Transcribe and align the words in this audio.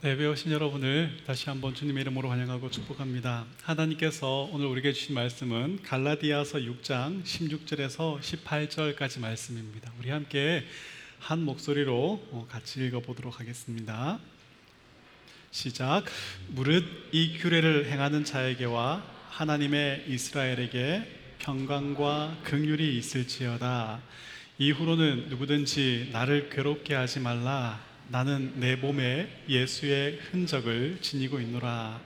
네, 0.00 0.16
배우신 0.16 0.52
여러분을 0.52 1.10
다시 1.26 1.50
한번 1.50 1.74
주님의 1.74 2.02
이름으로 2.02 2.30
환영하고 2.30 2.70
축복합니다. 2.70 3.46
하나님께서 3.64 4.48
오늘 4.52 4.66
우리에게 4.66 4.92
주신 4.92 5.16
말씀은 5.16 5.82
갈라디아서 5.82 6.58
6장 6.58 7.24
16절에서 7.24 8.20
18절까지 8.20 9.18
말씀입니다. 9.18 9.90
우리 9.98 10.10
함께 10.10 10.62
한 11.18 11.42
목소리로 11.42 12.28
어, 12.30 12.46
같이 12.48 12.86
읽어 12.86 13.00
보도록 13.00 13.40
하겠습니다. 13.40 14.20
시작. 15.50 16.04
무릇 16.46 16.84
이 17.10 17.36
규례를 17.36 17.90
행하는 17.90 18.22
자에게와 18.22 19.02
하나님의 19.30 20.04
이스라엘에게 20.06 21.34
평강과 21.40 22.42
긍휼이 22.44 22.96
있을지어다. 22.98 24.00
이후로는 24.58 25.26
누구든지 25.30 26.10
나를 26.12 26.50
괴롭게 26.50 26.94
하지 26.94 27.18
말라. 27.18 27.87
나는 28.10 28.58
내 28.58 28.74
몸에 28.74 29.28
예수의 29.50 30.18
흔적을 30.30 30.98
지니고 31.02 31.40
있노라. 31.40 32.00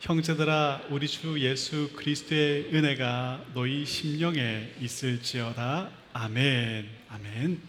형제들아, 0.00 0.84
우리 0.88 1.06
주 1.06 1.38
예수 1.38 1.90
그리스도의 1.94 2.70
은혜가 2.72 3.44
너희 3.52 3.84
심령에 3.84 4.72
있을지어다. 4.80 5.90
아멘. 6.14 6.88
아멘. 7.10 7.60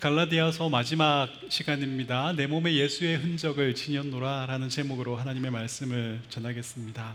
갈라디아서 0.00 0.68
마지막 0.68 1.28
시간입니다. 1.48 2.32
내 2.32 2.48
몸에 2.48 2.74
예수의 2.74 3.18
흔적을 3.18 3.76
지녔노라라는 3.76 4.68
제목으로 4.68 5.14
하나님의 5.14 5.52
말씀을 5.52 6.20
전하겠습니다. 6.28 7.14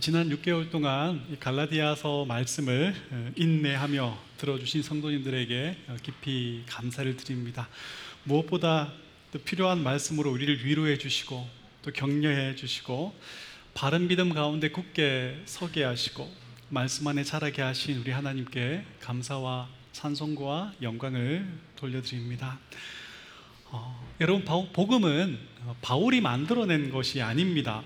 지난 0.00 0.28
6개월 0.30 0.70
동안 0.70 1.36
갈라디아서 1.38 2.24
말씀을 2.24 2.94
어, 3.10 3.30
인내하며 3.36 4.18
들어주신 4.38 4.82
성도님들에게 4.82 5.76
어, 5.88 5.96
깊이 6.02 6.62
감사를 6.66 7.16
드립니다. 7.16 7.68
무엇보다 8.24 8.92
필요한 9.44 9.82
말씀으로 9.82 10.30
우리를 10.30 10.64
위로해 10.64 10.98
주시고 10.98 11.48
또 11.82 11.92
격려해 11.92 12.56
주시고 12.56 13.14
바른 13.74 14.08
믿음 14.08 14.34
가운데 14.34 14.70
굳게 14.70 15.42
서게 15.46 15.84
하시고 15.84 16.30
말씀 16.68 17.06
안에 17.06 17.24
자라게 17.24 17.62
하신 17.62 17.98
우리 17.98 18.10
하나님께 18.10 18.84
감사와 19.00 19.68
찬송과 19.92 20.74
영광을 20.82 21.46
돌려드립니다. 21.76 22.58
어, 23.66 24.08
여러분 24.20 24.44
복음은 24.72 25.38
바울이 25.80 26.20
만들어낸 26.20 26.90
것이 26.90 27.22
아닙니다. 27.22 27.82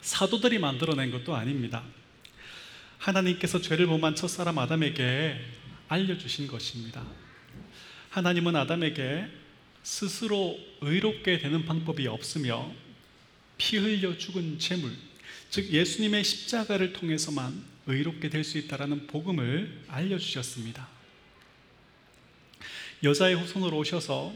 사도들이 0.00 0.58
만들어낸 0.58 1.10
것도 1.10 1.34
아닙니다. 1.34 1.82
하나님께서 2.98 3.60
죄를 3.60 3.86
범한 3.86 4.14
첫 4.14 4.28
사람 4.28 4.58
아담에게 4.58 5.38
알려주신 5.88 6.46
것입니다. 6.46 7.04
하나님은 8.18 8.56
아담에게 8.56 9.28
스스로 9.84 10.58
의롭게 10.80 11.38
되는 11.38 11.64
방법이 11.64 12.08
없으며 12.08 12.68
피 13.56 13.76
흘려 13.76 14.18
죽은 14.18 14.58
재물, 14.58 14.92
즉 15.50 15.70
예수님의 15.72 16.24
십자가를 16.24 16.92
통해서만 16.94 17.62
의롭게 17.86 18.28
될 18.28 18.42
수 18.42 18.58
있다라는 18.58 19.06
복음을 19.06 19.84
알려주셨습니다. 19.86 20.88
여자의 23.04 23.36
후손으로 23.36 23.78
오셔서 23.78 24.34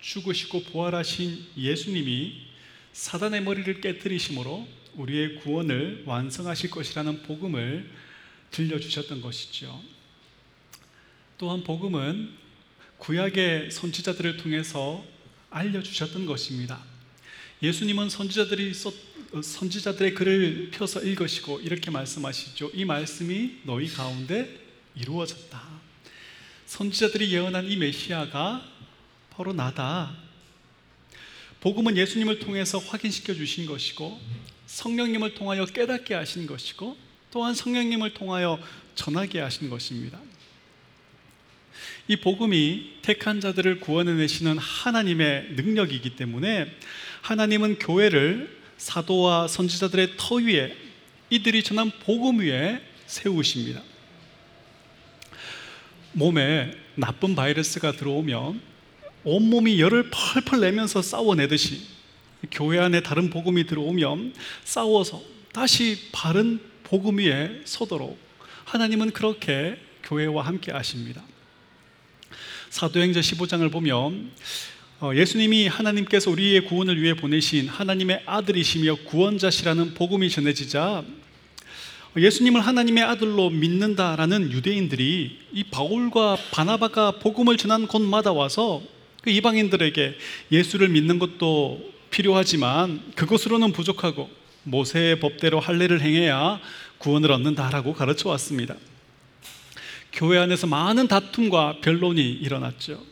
죽으시고 0.00 0.64
부활하신 0.64 1.46
예수님이 1.58 2.46
사단의 2.94 3.42
머리를 3.42 3.82
깨뜨리심으로 3.82 4.66
우리의 4.94 5.36
구원을 5.40 6.04
완성하실 6.06 6.70
것이라는 6.70 7.22
복음을 7.24 7.90
들려주셨던 8.50 9.20
것이죠. 9.20 9.82
또한 11.36 11.62
복음은 11.62 12.39
구약의 13.00 13.70
선지자들을 13.70 14.36
통해서 14.36 15.04
알려주셨던 15.50 16.26
것입니다. 16.26 16.78
예수님은 17.62 18.08
선지자들이 18.10 18.72
썼, 18.74 18.94
선지자들의 19.42 20.14
글을 20.14 20.70
펴서 20.70 21.00
읽으시고 21.00 21.60
이렇게 21.60 21.90
말씀하시죠. 21.90 22.70
이 22.74 22.84
말씀이 22.84 23.60
너희 23.64 23.88
가운데 23.88 24.60
이루어졌다. 24.94 25.60
선지자들이 26.66 27.32
예언한 27.32 27.70
이 27.70 27.76
메시아가 27.76 28.64
바로 29.30 29.52
나다. 29.52 30.14
복음은 31.60 31.96
예수님을 31.96 32.38
통해서 32.38 32.78
확인시켜 32.78 33.34
주신 33.34 33.66
것이고 33.66 34.20
성령님을 34.66 35.34
통하여 35.34 35.64
깨닫게 35.64 36.14
하신 36.14 36.46
것이고 36.46 36.96
또한 37.30 37.54
성령님을 37.54 38.14
통하여 38.14 38.58
전하게 38.94 39.40
하신 39.40 39.70
것입니다. 39.70 40.18
이 42.10 42.16
복음이 42.16 42.94
택한 43.02 43.40
자들을 43.40 43.78
구원해내시는 43.78 44.58
하나님의 44.58 45.50
능력이기 45.50 46.16
때문에 46.16 46.66
하나님은 47.22 47.78
교회를 47.78 48.58
사도와 48.78 49.46
선지자들의 49.46 50.14
터 50.16 50.34
위에 50.34 50.76
이들이 51.30 51.62
전한 51.62 51.92
복음 52.04 52.40
위에 52.40 52.80
세우십니다. 53.06 53.80
몸에 56.10 56.72
나쁜 56.96 57.36
바이러스가 57.36 57.92
들어오면 57.92 58.60
온몸이 59.22 59.80
열을 59.80 60.10
펄펄 60.10 60.62
내면서 60.62 61.02
싸워내듯이 61.02 61.86
교회 62.50 62.80
안에 62.80 63.04
다른 63.04 63.30
복음이 63.30 63.68
들어오면 63.68 64.34
싸워서 64.64 65.22
다시 65.52 66.08
바른 66.10 66.58
복음 66.82 67.18
위에 67.18 67.60
서도록 67.64 68.18
하나님은 68.64 69.12
그렇게 69.12 69.78
교회와 70.02 70.44
함께 70.44 70.72
하십니다. 70.72 71.22
사도행전 72.70 73.20
15장을 73.20 73.70
보면 73.72 74.30
어, 75.00 75.10
예수님이 75.14 75.66
하나님께서 75.66 76.30
우리의 76.30 76.66
구원을 76.66 77.02
위해 77.02 77.14
보내신 77.14 77.66
하나님의 77.68 78.22
아들이시며 78.26 78.96
구원자시라는 79.06 79.94
복음이 79.94 80.30
전해지자 80.30 81.02
예수님을 82.16 82.60
하나님의 82.60 83.02
아들로 83.04 83.50
믿는다라는 83.50 84.52
유대인들이 84.52 85.38
이 85.52 85.64
바울과 85.64 86.36
바나바가 86.52 87.18
복음을 87.18 87.56
전한 87.56 87.88
곳마다 87.88 88.32
와서 88.32 88.82
그 89.22 89.30
이방인들에게 89.30 90.14
예수를 90.52 90.88
믿는 90.90 91.18
것도 91.18 91.80
필요하지만 92.10 93.02
그것으로는 93.16 93.72
부족하고 93.72 94.30
모세의 94.62 95.18
법대로 95.18 95.58
할례를 95.58 96.02
행해야 96.02 96.60
구원을 96.98 97.32
얻는다라고 97.32 97.94
가르쳐 97.94 98.28
왔습니다. 98.28 98.76
교회 100.12 100.38
안에서 100.38 100.66
많은 100.66 101.08
다툼과 101.08 101.80
변론이 101.80 102.22
일어났죠. 102.32 103.04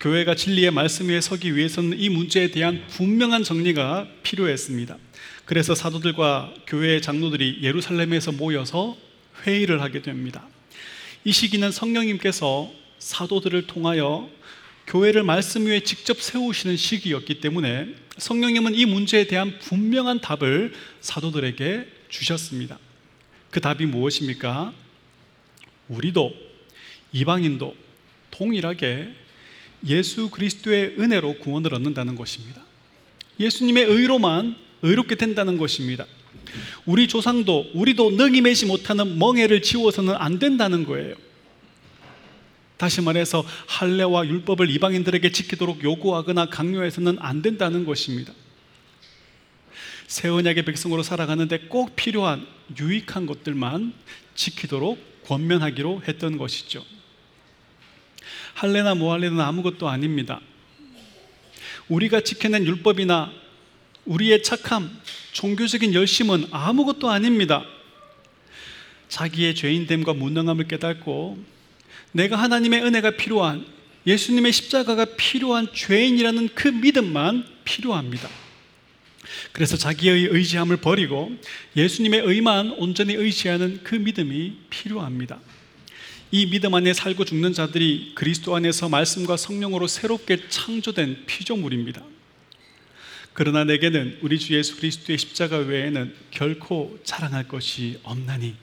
교회가 0.00 0.36
진리의 0.36 0.70
말씀 0.70 1.08
위에 1.08 1.20
서기 1.20 1.56
위해서는 1.56 1.98
이 1.98 2.08
문제에 2.08 2.50
대한 2.50 2.84
분명한 2.88 3.42
정리가 3.42 4.06
필요했습니다. 4.22 4.96
그래서 5.44 5.74
사도들과 5.74 6.54
교회의 6.66 7.02
장로들이 7.02 7.60
예루살렘에서 7.62 8.32
모여서 8.32 8.96
회의를 9.44 9.82
하게 9.82 10.02
됩니다. 10.02 10.46
이 11.24 11.32
시기는 11.32 11.70
성령님께서 11.70 12.70
사도들을 12.98 13.66
통하여 13.66 14.28
교회를 14.86 15.22
말씀 15.22 15.66
위에 15.66 15.80
직접 15.80 16.20
세우시는 16.20 16.76
시기였기 16.76 17.40
때문에 17.40 17.94
성령님은 18.18 18.74
이 18.74 18.86
문제에 18.86 19.26
대한 19.26 19.58
분명한 19.58 20.20
답을 20.20 20.72
사도들에게 21.00 21.86
주셨습니다. 22.08 22.78
그 23.50 23.60
답이 23.60 23.86
무엇입니까? 23.86 24.72
우리도 25.88 26.34
이방인도 27.12 27.74
동일하게 28.30 29.08
예수 29.86 30.30
그리스도의 30.30 30.96
은혜로 30.98 31.38
구원을 31.38 31.74
얻는다는 31.74 32.14
것입니다. 32.14 32.62
예수님의 33.38 33.84
의로만 33.84 34.56
의롭게 34.82 35.14
된다는 35.14 35.56
것입니다. 35.56 36.06
우리 36.86 37.08
조상도 37.08 37.70
우리도 37.74 38.10
능히 38.12 38.40
매지 38.40 38.66
못하는 38.66 39.18
멍해를 39.18 39.62
지워서는 39.62 40.14
안 40.16 40.38
된다는 40.38 40.84
거예요. 40.84 41.14
다시 42.76 43.00
말해서 43.00 43.44
할례와 43.66 44.26
율법을 44.26 44.70
이방인들에게 44.70 45.32
지키도록 45.32 45.82
요구하거나 45.82 46.46
강요해서는 46.46 47.18
안 47.18 47.42
된다는 47.42 47.84
것입니다. 47.84 48.32
새 50.06 50.28
언약의 50.28 50.64
백성으로 50.64 51.02
살아가는데 51.02 51.58
꼭 51.68 51.94
필요한 51.96 52.46
유익한 52.80 53.26
것들만 53.26 53.92
지키도록 54.34 54.98
권면하기로 55.28 56.02
했던 56.08 56.38
것이죠. 56.38 56.84
할례나 58.54 58.94
무할례는 58.94 59.38
아무것도 59.40 59.88
아닙니다. 59.88 60.40
우리가 61.88 62.22
지켜낸 62.22 62.66
율법이나 62.66 63.30
우리의 64.06 64.42
착함, 64.42 64.90
종교적인 65.32 65.92
열심은 65.92 66.46
아무것도 66.50 67.10
아닙니다. 67.10 67.64
자기의 69.08 69.54
죄인됨과 69.54 70.14
무능함을 70.14 70.66
깨닫고 70.66 71.38
내가 72.12 72.36
하나님의 72.36 72.82
은혜가 72.82 73.12
필요한 73.12 73.66
예수님의 74.06 74.52
십자가가 74.52 75.04
필요한 75.16 75.68
죄인이라는 75.72 76.48
그 76.54 76.68
믿음만 76.68 77.44
필요합니다. 77.64 78.28
그래서 79.52 79.76
자기의 79.76 80.28
의지함을 80.30 80.78
버리고 80.78 81.30
예수님의 81.76 82.22
의만 82.24 82.70
온전히 82.72 83.14
의지하는 83.14 83.80
그 83.82 83.94
믿음이 83.94 84.56
필요합니다. 84.70 85.40
이 86.30 86.46
믿음 86.46 86.74
안에 86.74 86.92
살고 86.92 87.24
죽는 87.24 87.54
자들이 87.54 88.12
그리스도 88.14 88.54
안에서 88.54 88.88
말씀과 88.88 89.36
성령으로 89.36 89.86
새롭게 89.86 90.48
창조된 90.48 91.24
피조물입니다. 91.26 92.02
그러나 93.32 93.64
내게는 93.64 94.18
우리 94.20 94.38
주 94.38 94.54
예수 94.54 94.76
그리스도의 94.76 95.16
십자가 95.16 95.58
외에는 95.58 96.12
결코 96.30 96.98
자랑할 97.04 97.46
것이 97.48 97.98
없나니 98.02 98.54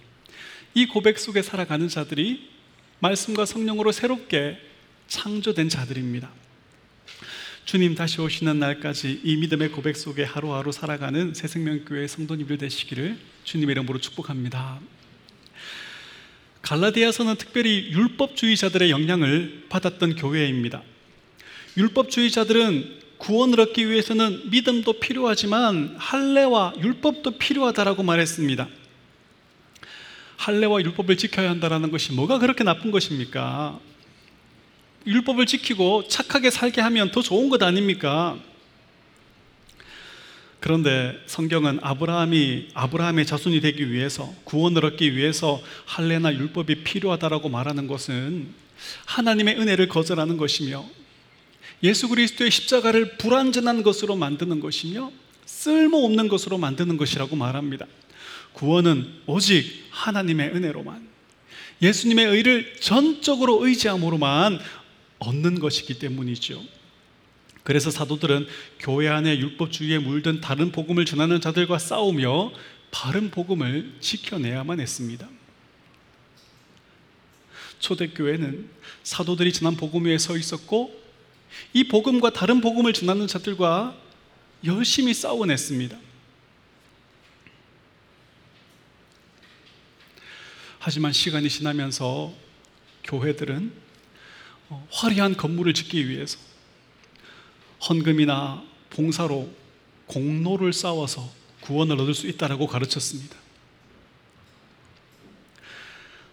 이 0.73 0.85
고백 0.85 1.17
속에 1.17 1.41
살아가는 1.41 1.87
자들이 1.87 2.49
말씀과 2.99 3.45
성령으로 3.45 3.91
새롭게 3.91 4.57
창조된 5.07 5.69
자들입니다. 5.69 6.29
주님 7.65 7.95
다시 7.95 8.21
오시는 8.21 8.59
날까지 8.59 9.21
이 9.23 9.37
믿음의 9.37 9.69
고백 9.69 9.97
속에 9.97 10.23
하루하루 10.23 10.71
살아가는 10.71 11.33
새생명교회 11.33 12.05
성도님들 12.05 12.59
되시기를 12.59 13.17
주님의 13.43 13.71
이름으로 13.73 13.97
축복합니다. 13.99 14.79
갈라디아서는 16.61 17.37
특별히 17.37 17.89
율법주의자들의 17.89 18.91
영향을 18.91 19.65
받았던 19.69 20.15
교회입니다. 20.15 20.83
율법주의자들은 21.75 22.99
구원을 23.17 23.59
얻기 23.59 23.89
위해서는 23.89 24.51
믿음도 24.51 24.99
필요하지만 24.99 25.95
할례와 25.97 26.75
율법도 26.79 27.39
필요하다라고 27.39 28.03
말했습니다. 28.03 28.67
할례와 30.37 30.81
율법을 30.81 31.17
지켜야 31.17 31.49
한다라는 31.49 31.89
것이 31.89 32.13
뭐가 32.13 32.37
그렇게 32.37 32.63
나쁜 32.63 32.91
것입니까? 32.91 33.79
율법을 35.05 35.45
지키고 35.45 36.07
착하게 36.07 36.49
살게 36.49 36.81
하면 36.81 37.11
더 37.11 37.21
좋은 37.21 37.49
것 37.49 37.61
아닙니까? 37.61 38.37
그런데 40.59 41.21
성경은 41.27 41.79
아브라함이 41.83 42.69
아브라함의 42.73 43.27
자손이 43.27 43.61
되기 43.61 43.91
위해서 43.91 44.33
구원을 44.45 44.83
얻기 44.85 45.15
위해서 45.15 45.61
할례나 45.85 46.33
율법이 46.33 46.83
필요하다라고 46.83 47.49
말하는 47.49 47.85
것은 47.85 48.47
하나님의 49.05 49.59
은혜를 49.59 49.87
거절하는 49.87 50.37
것이며 50.37 50.83
예수 51.83 52.09
그리스도의 52.09 52.49
십자가를 52.49 53.17
불완전한 53.17 53.83
것으로 53.83 54.15
만드는 54.15 54.59
것이며 54.59 55.11
쓸모없는 55.45 56.29
것으로 56.29 56.57
만드는 56.57 56.97
것이라고 56.97 57.35
말합니다. 57.35 57.85
구원은 58.53 59.07
오직 59.27 59.85
하나님의 59.91 60.49
은혜로만 60.49 61.07
예수님의 61.81 62.25
의를 62.25 62.75
전적으로 62.79 63.65
의지함으로만 63.67 64.59
얻는 65.19 65.59
것이기 65.59 65.99
때문이죠. 65.99 66.61
그래서 67.63 67.89
사도들은 67.89 68.47
교회 68.79 69.07
안에 69.07 69.37
율법주의에 69.39 69.99
물든 69.99 70.39
다른 70.39 70.71
복음을 70.71 71.03
전하는 71.05 71.41
자들과 71.41 71.79
싸우며 71.79 72.51
바른 72.91 73.31
복음을 73.31 73.95
지켜내야만 73.99 74.79
했습니다. 74.79 75.27
초대교회는 77.79 78.69
사도들이 79.03 79.51
전한 79.51 79.75
복음 79.75 80.05
위에 80.05 80.17
서 80.17 80.37
있었고 80.37 81.03
이 81.73 81.85
복음과 81.85 82.31
다른 82.31 82.61
복음을 82.61 82.93
전하는 82.93 83.27
자들과 83.27 83.97
열심히 84.63 85.13
싸워냈습니다. 85.13 85.97
하지만 90.79 91.13
시간이 91.13 91.49
지나면서 91.49 92.33
교회들은 93.03 93.71
어, 93.71 93.84
화려한 94.89 95.37
건물을 95.37 95.73
짓기 95.73 96.09
위해서 96.09 96.37
헌금이나 97.87 98.63
봉사로 98.89 99.49
공로를 100.07 100.73
쌓아서 100.73 101.29
구원을 101.61 101.99
얻을 101.99 102.13
수 102.13 102.27
있다라고 102.27 102.67
가르쳤습니다. 102.67 103.35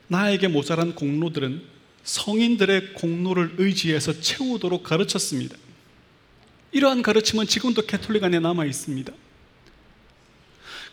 나에게 0.08 0.48
모자란 0.48 0.94
공로들은 0.94 1.62
성인들의 2.04 2.94
공로를 2.94 3.54
의지해서 3.58 4.20
채우도록 4.20 4.82
가르쳤습니다. 4.82 5.56
이러한 6.72 7.02
가르침은 7.02 7.46
지금도 7.46 7.82
캐톨릭 7.86 8.24
안에 8.24 8.40
남아 8.40 8.66
있습니다. 8.66 9.12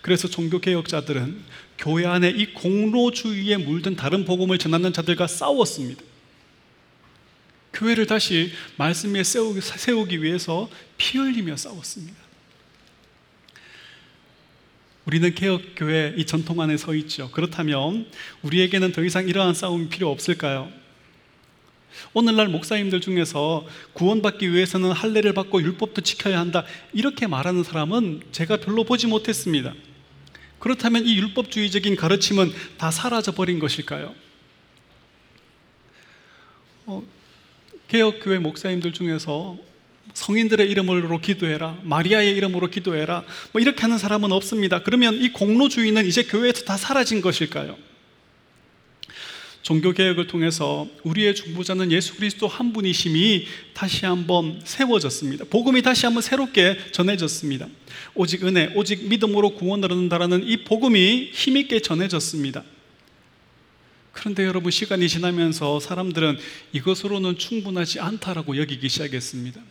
그래서 0.02 0.28
종교개혁자들은 0.28 1.42
교회 1.78 2.06
안에 2.06 2.30
이 2.30 2.54
공로주의에 2.54 3.58
물든 3.58 3.96
다른 3.96 4.26
복음을 4.26 4.58
전하는 4.58 4.94
자들과 4.94 5.28
싸웠습니다. 5.28 6.04
교회를 7.74 8.08
다시 8.08 8.52
말씀 8.78 9.14
위에 9.14 9.24
세우기, 9.24 9.62
세우기 9.62 10.24
위해서 10.24 10.70
피 10.98 11.18
흘리며 11.18 11.56
싸웠습니다. 11.58 12.18
우리는 15.06 15.34
개혁교회 15.34 16.14
이 16.18 16.26
전통 16.26 16.62
안에 16.62 16.78
서 16.78 16.94
있죠. 16.94 17.32
그렇다면 17.32 18.06
우리에게는 18.44 18.92
더 18.92 19.04
이상 19.04 19.28
이러한 19.28 19.54
싸움이 19.54 19.90
필요 19.90 20.12
없을까요? 20.12 20.72
오늘날 22.14 22.48
목사님들 22.48 23.02
중에서 23.02 23.66
구원받기 23.94 24.54
위해서는 24.54 24.92
할례를 24.92 25.34
받고 25.34 25.62
율법도 25.62 26.02
지켜야 26.02 26.40
한다 26.40 26.64
이렇게 26.94 27.28
말하는 27.28 27.64
사람은 27.64 28.22
제가 28.32 28.58
별로 28.58 28.84
보지 28.84 29.08
못했습니다. 29.08 29.74
그렇다면 30.60 31.06
이 31.06 31.18
율법주의적인 31.18 31.96
가르침은 31.96 32.52
다 32.78 32.92
사라져 32.92 33.32
버린 33.32 33.60
것일까요? 33.60 34.14
어, 36.86 37.04
개혁교회 37.90 38.40
목사님들 38.40 38.94
중에서 38.94 39.58
성인들의 40.14 40.70
이름으로 40.70 41.20
기도해라, 41.20 41.78
마리아의 41.84 42.36
이름으로 42.36 42.70
기도해라, 42.70 43.24
뭐 43.52 43.62
이렇게 43.62 43.82
하는 43.82 43.98
사람은 43.98 44.32
없습니다. 44.32 44.84
그러면 44.84 45.16
이 45.16 45.32
공로주의는 45.32 46.06
이제 46.06 46.24
교회에서 46.24 46.66
다 46.66 46.78
사라진 46.78 47.22
것일까요? 47.22 47.78
종교개혁을 49.62 50.28
통해서 50.28 50.88
우리의 51.04 51.36
중보자는 51.36 51.92
예수 51.92 52.16
그리스도 52.16 52.48
한 52.48 52.74
분이심이 52.74 53.46
다시 53.74 54.06
한번 54.06 54.60
세워졌습니다. 54.64 55.46
복음이 55.50 55.82
다시 55.82 56.06
한번 56.06 56.22
새롭게 56.22 56.78
전해졌습니다. 56.92 57.68
오직 58.16 58.46
은혜, 58.46 58.72
오직 58.76 59.08
믿음으로 59.08 59.52
구원을 59.52 59.92
얻는다라는 59.92 60.48
이 60.48 60.64
복음이 60.64 61.32
힘있게 61.34 61.82
전해졌습니다. 61.82 62.64
그런데 64.12 64.46
여러분 64.46 64.72
시간이 64.72 65.08
지나면서 65.08 65.80
사람들은 65.80 66.38
이것으로는 66.74 67.38
충분하지 67.38 68.00
않다라고 68.00 68.58
여기기 68.58 68.90
시작했습니다. 68.90 69.62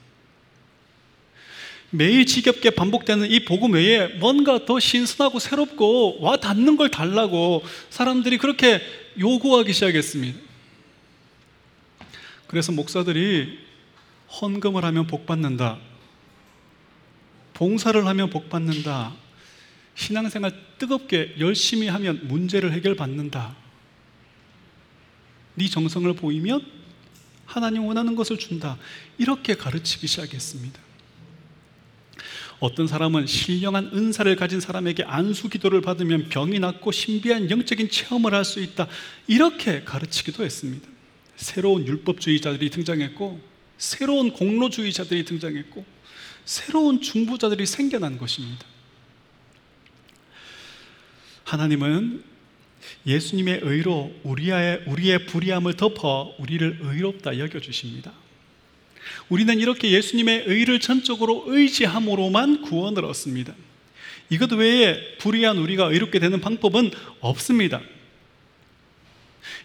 매일 1.90 2.26
지겹게 2.26 2.70
반복되는 2.70 3.30
이 3.30 3.44
복음 3.44 3.72
외에 3.72 4.08
뭔가 4.18 4.64
더 4.66 4.78
신선하고 4.78 5.38
새롭고 5.38 6.20
와 6.20 6.36
닿는 6.36 6.76
걸 6.76 6.90
달라고 6.90 7.62
사람들이 7.88 8.36
그렇게 8.38 8.82
요구하기 9.18 9.72
시작했습니다. 9.72 10.38
그래서 12.46 12.72
목사들이 12.72 13.58
헌금을 14.40 14.84
하면 14.84 15.06
복 15.06 15.26
받는다. 15.26 15.78
봉사를 17.54 18.06
하면 18.06 18.30
복 18.30 18.50
받는다. 18.50 19.14
신앙생활 19.94 20.52
뜨겁게 20.78 21.34
열심히 21.40 21.88
하면 21.88 22.20
문제를 22.28 22.72
해결받는다. 22.72 23.56
네 25.58 25.68
정성을 25.68 26.12
보이면 26.14 26.64
하나님 27.44 27.84
원하는 27.84 28.14
것을 28.14 28.38
준다. 28.38 28.78
이렇게 29.18 29.54
가르치기 29.54 30.06
시작했습니다. 30.06 30.80
어떤 32.60 32.88
사람은 32.88 33.26
신령한 33.26 33.90
은사를 33.94 34.34
가진 34.36 34.60
사람에게 34.60 35.04
안수 35.04 35.48
기도를 35.48 35.80
받으면 35.80 36.28
병이 36.28 36.58
낫고 36.58 36.90
신비한 36.90 37.50
영적인 37.50 37.88
체험을 37.88 38.34
할 38.34 38.44
수 38.44 38.60
있다. 38.60 38.88
이렇게 39.26 39.84
가르치기도 39.84 40.44
했습니다. 40.44 40.88
새로운 41.36 41.86
율법주의자들이 41.86 42.70
등장했고, 42.70 43.40
새로운 43.78 44.32
공로주의자들이 44.32 45.24
등장했고, 45.24 45.84
새로운 46.44 47.00
중보자들이 47.00 47.64
생겨난 47.66 48.18
것입니다. 48.18 48.64
하나님은 51.44 52.24
예수님의 53.06 53.60
의로 53.62 54.12
우리의, 54.22 54.82
우리의 54.86 55.26
불의함을 55.26 55.74
덮어 55.74 56.34
우리를 56.38 56.78
의롭다 56.82 57.38
여겨주십니다. 57.38 58.12
우리는 59.28 59.58
이렇게 59.58 59.90
예수님의 59.90 60.44
의를 60.46 60.80
전적으로 60.80 61.44
의지함으로만 61.46 62.62
구원을 62.62 63.04
얻습니다. 63.04 63.54
이것 64.30 64.52
외에 64.52 65.16
불의한 65.18 65.58
우리가 65.58 65.86
의롭게 65.86 66.18
되는 66.18 66.40
방법은 66.40 66.90
없습니다. 67.20 67.80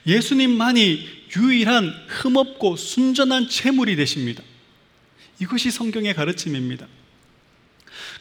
예수님만이 0.06 1.08
유일한 1.36 1.90
흠없고 2.08 2.76
순전한 2.76 3.50
재물이 3.50 3.96
되십니다. 3.96 4.44
이것이 5.42 5.72
성경의 5.72 6.14
가르침입니다. 6.14 6.88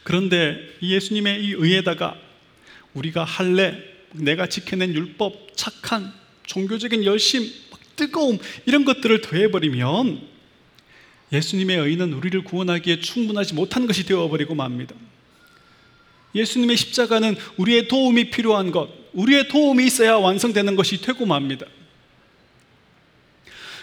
그런데 0.03 0.59
예수님의 0.81 1.43
이 1.43 1.53
의에다가 1.53 2.17
우리가 2.93 3.23
할례, 3.23 3.92
내가 4.13 4.47
지켜낸 4.47 4.93
율법, 4.93 5.55
착한 5.55 6.13
종교적인 6.45 7.03
열심, 7.03 7.49
뜨거움 7.95 8.39
이런 8.65 8.85
것들을 8.85 9.21
더해버리면 9.21 10.33
예수님의 11.31 11.77
의는 11.77 12.13
우리를 12.13 12.43
구원하기에 12.43 12.99
충분하지 12.99 13.55
못한 13.55 13.87
것이 13.87 14.05
되어버리고 14.05 14.55
맙니다. 14.55 14.95
예수님의 16.35 16.77
십자가는 16.77 17.35
우리의 17.57 17.87
도움이 17.87 18.29
필요한 18.29 18.71
것, 18.71 18.89
우리의 19.13 19.47
도움이 19.47 19.85
있어야 19.85 20.15
완성되는 20.15 20.75
것이 20.75 21.01
되고 21.01 21.25
맙니다. 21.25 21.65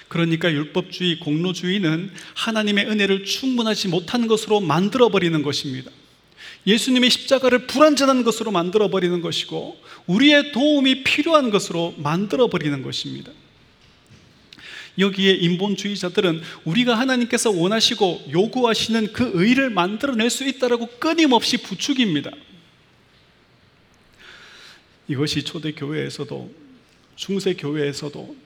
그러니까 0.08 0.50
율법주의, 0.52 1.20
공로주의는 1.20 2.10
하나님의 2.34 2.86
은혜를 2.86 3.24
충분하지 3.24 3.88
못한 3.88 4.26
것으로 4.26 4.58
만들어버리는 4.60 5.40
것입니다. 5.42 5.90
예수님의 6.66 7.10
십자가를 7.10 7.66
불완전한 7.66 8.22
것으로 8.22 8.50
만들어버리는 8.50 9.20
것이고, 9.20 9.80
우리의 10.06 10.52
도움이 10.52 11.04
필요한 11.04 11.50
것으로 11.50 11.94
만들어버리는 11.98 12.82
것입니다. 12.82 13.32
여기에 14.98 15.34
인본주의자들은 15.34 16.42
우리가 16.64 16.98
하나님께서 16.98 17.50
원하시고 17.50 18.26
요구하시는 18.32 19.12
그 19.12 19.30
의를 19.34 19.70
만들어낼 19.70 20.30
수 20.30 20.46
있다라고 20.46 20.86
끊임없이 20.98 21.56
부추깁니다. 21.58 22.30
이것이 25.08 25.42
초대 25.44 25.72
교회에서도 25.72 26.54
중세 27.16 27.54
교회에서도 27.54 28.36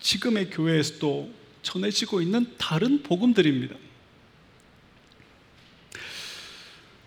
지금의 0.00 0.50
교회에서도 0.50 1.30
전해지고 1.62 2.20
있는 2.20 2.46
다른 2.58 3.02
복음들입니다. 3.02 3.74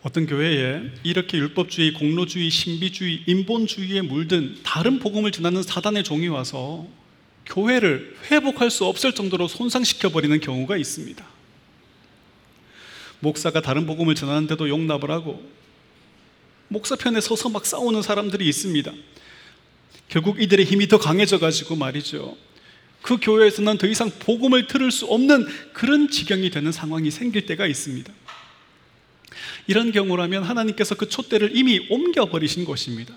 어떤 0.01 0.25
교회에 0.25 0.81
이렇게 1.03 1.37
율법주의, 1.37 1.93
공로주의, 1.93 2.49
신비주의, 2.49 3.23
인본주의에 3.25 4.01
물든 4.01 4.57
다른 4.63 4.99
복음을 4.99 5.31
전하는 5.31 5.61
사단의 5.61 6.03
종이 6.03 6.27
와서 6.29 6.87
교회를 7.45 8.15
회복할 8.31 8.69
수 8.69 8.85
없을 8.85 9.13
정도로 9.13 9.47
손상시켜 9.47 10.09
버리는 10.09 10.39
경우가 10.39 10.77
있습니다. 10.77 11.25
목사가 13.19 13.61
다른 13.61 13.85
복음을 13.85 14.15
전하는데도 14.15 14.69
용납을 14.69 15.11
하고 15.11 15.43
목사 16.69 16.95
편에 16.95 17.19
서서 17.19 17.49
막 17.49 17.65
싸우는 17.65 18.01
사람들이 18.01 18.47
있습니다. 18.47 18.93
결국 20.07 20.41
이들의 20.41 20.65
힘이 20.65 20.87
더 20.87 20.97
강해져 20.97 21.39
가지고 21.39 21.75
말이죠. 21.75 22.37
그 23.01 23.17
교회에서는 23.21 23.77
더 23.77 23.87
이상 23.87 24.09
복음을 24.19 24.67
들을 24.67 24.91
수 24.91 25.05
없는 25.05 25.45
그런 25.73 26.09
지경이 26.09 26.49
되는 26.51 26.71
상황이 26.71 27.11
생길 27.11 27.45
때가 27.45 27.65
있습니다. 27.67 28.13
이런 29.69 29.91
경우라면 29.91 30.41
하나님께서 30.41 30.95
그 30.95 31.07
촛대를 31.07 31.55
이미 31.55 31.85
옮겨버리신 31.91 32.65
것입니다. 32.65 33.13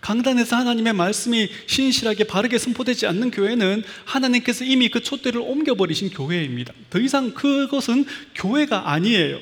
강단에서 0.00 0.54
하나님의 0.54 0.92
말씀이 0.92 1.48
신실하게 1.66 2.22
바르게 2.22 2.58
선포되지 2.58 3.08
않는 3.08 3.32
교회는 3.32 3.82
하나님께서 4.04 4.64
이미 4.64 4.88
그 4.88 5.02
촛대를 5.02 5.40
옮겨버리신 5.40 6.10
교회입니다. 6.10 6.72
더 6.90 7.00
이상 7.00 7.34
그것은 7.34 8.06
교회가 8.36 8.92
아니에요. 8.92 9.40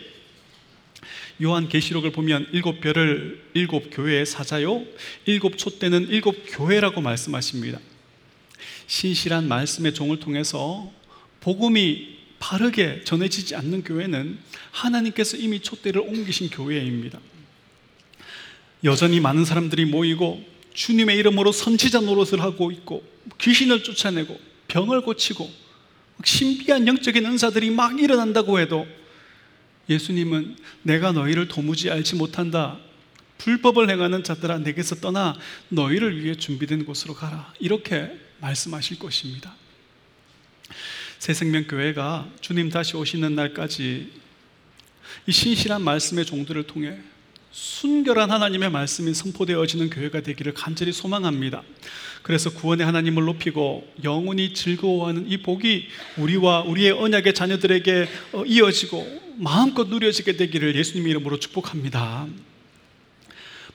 요한 1.42 1.68
계시록을 1.68 2.12
보면 2.12 2.46
일곱 2.52 2.80
별을 2.80 3.42
일곱 3.52 3.90
교회의 3.90 4.24
사자요, 4.24 4.86
일곱 5.26 5.58
촛대는 5.58 6.08
일곱 6.08 6.34
교회라고 6.46 7.02
말씀하십니다. 7.02 7.78
신실한 8.86 9.48
말씀의 9.48 9.92
종을 9.92 10.18
통해서 10.18 10.90
복음이 11.40 12.15
바르게 12.38 13.02
전해지지 13.04 13.54
않는 13.56 13.82
교회는 13.84 14.38
하나님께서 14.70 15.36
이미 15.36 15.60
촛대를 15.60 16.02
옮기신 16.02 16.50
교회입니다. 16.50 17.18
여전히 18.84 19.20
많은 19.20 19.44
사람들이 19.44 19.86
모이고 19.86 20.44
주님의 20.74 21.16
이름으로 21.16 21.52
선지자 21.52 22.00
노릇을 22.00 22.40
하고 22.40 22.70
있고 22.70 23.02
귀신을 23.38 23.82
쫓아내고 23.82 24.38
병을 24.68 25.02
고치고 25.02 25.50
신비한 26.24 26.86
영적인 26.86 27.24
은사들이 27.24 27.70
막 27.70 27.98
일어난다고 28.00 28.60
해도 28.60 28.86
예수님은 29.88 30.56
내가 30.82 31.12
너희를 31.12 31.48
도무지 31.48 31.90
알지 31.90 32.16
못한다. 32.16 32.78
불법을 33.38 33.90
행하는 33.90 34.24
자들아 34.24 34.58
내게서 34.58 34.96
떠나 34.96 35.36
너희를 35.68 36.22
위해 36.22 36.34
준비된 36.34 36.84
곳으로 36.84 37.14
가라. 37.14 37.52
이렇게 37.60 38.10
말씀하실 38.40 38.98
것입니다. 38.98 39.54
새생명교회가 41.18 42.28
주님 42.40 42.70
다시 42.70 42.96
오시는 42.96 43.34
날까지 43.34 44.10
이 45.26 45.32
신실한 45.32 45.82
말씀의 45.82 46.24
종들을 46.24 46.64
통해 46.64 46.98
순결한 47.50 48.30
하나님의 48.30 48.70
말씀이 48.70 49.14
선포되어지는 49.14 49.88
교회가 49.88 50.20
되기를 50.20 50.52
간절히 50.52 50.92
소망합니다. 50.92 51.62
그래서 52.22 52.50
구원의 52.50 52.84
하나님을 52.84 53.24
높이고 53.24 53.90
영원히 54.04 54.52
즐거워하는 54.52 55.26
이 55.28 55.38
복이 55.38 55.86
우리와 56.18 56.62
우리의 56.62 56.90
언약의 56.92 57.34
자녀들에게 57.34 58.08
어, 58.32 58.44
이어지고 58.44 59.22
마음껏 59.36 59.88
누려지게 59.88 60.36
되기를 60.36 60.76
예수님 60.76 61.08
이름으로 61.08 61.38
축복합니다. 61.38 62.26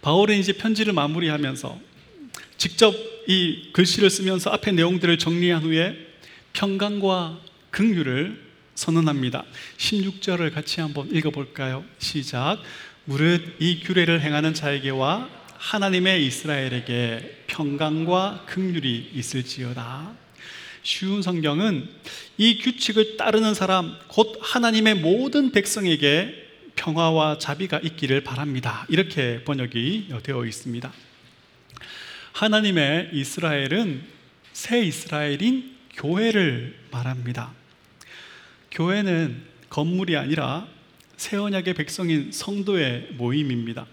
바울은 0.02 0.38
이제 0.38 0.54
편지를 0.54 0.94
마무리하면서 0.94 1.80
직접 2.58 2.94
이 3.28 3.70
글씨를 3.74 4.10
쓰면서 4.10 4.52
앞에 4.52 4.72
내용들을 4.74 5.18
정리한 5.18 5.64
후에 5.64 6.11
평강과 6.54 7.40
긍휼을 7.72 8.52
선언합니다. 8.76 9.46
16절을 9.78 10.54
같이 10.54 10.82
한번 10.82 11.10
읽어 11.14 11.30
볼까요? 11.30 11.84
시작. 12.00 12.58
무릇 13.06 13.58
이 13.60 13.80
규례를 13.82 14.22
행하는 14.22 14.54
자에게와 14.54 15.30
하나님의 15.58 16.26
이스라엘에게 16.26 17.44
평강과 17.48 18.46
긍휼이 18.48 19.12
있을지어다. 19.14 20.14
쉬운 20.84 21.22
성경은 21.22 21.88
이 22.38 22.58
규칙을 22.58 23.18
따르는 23.18 23.54
사람 23.54 23.96
곧 24.08 24.40
하나님의 24.42 24.96
모든 24.96 25.52
백성에게 25.52 26.50
평화와 26.76 27.38
자비가 27.38 27.80
있기를 27.80 28.24
바랍니다. 28.24 28.86
이렇게 28.90 29.44
번역이 29.44 30.10
되어 30.24 30.46
있습니다. 30.46 30.92
하나님의 32.34 33.12
이스라엘은 33.14 34.02
새 34.54 34.84
이스라엘인 34.84 35.71
교회를 36.02 36.76
말합니다. 36.90 37.52
교회는 38.72 39.44
건물이 39.70 40.18
아니라 40.18 40.68
새 41.16 41.38
언약의 41.38 41.76
백성인 41.76 42.32
성도의 42.32 43.10
모임입니다. 43.12 43.86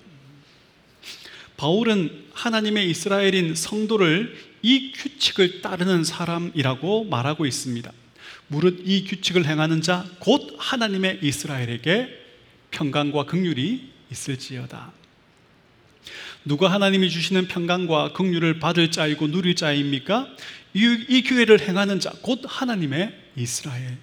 바울은 1.58 2.24
하나님의 2.32 2.88
이스라엘인 2.88 3.54
성도를 3.54 4.34
이 4.62 4.92
규칙을 4.92 5.60
따르는 5.60 6.04
사람이라고 6.04 7.04
말하고 7.04 7.44
있습니다. 7.44 7.92
무릇 8.46 8.80
이 8.84 9.04
규칙을 9.04 9.46
행하는 9.46 9.82
자 9.82 10.06
곧 10.20 10.56
하나님의 10.58 11.18
이스라엘에게 11.22 12.08
평강과 12.70 13.24
긍휼이 13.24 13.82
있을지어다. 14.10 14.92
누가 16.44 16.72
하나님이 16.72 17.10
주시는 17.10 17.48
평강과 17.48 18.14
긍휼을 18.14 18.58
받을 18.58 18.90
자이고 18.90 19.26
누릴 19.26 19.54
자입니까? 19.54 20.28
이, 20.74 21.04
이 21.08 21.22
교회를 21.22 21.60
행하는 21.60 22.00
자 22.00 22.12
곧 22.22 22.42
하나님의 22.46 23.12
이스라엘. 23.36 23.98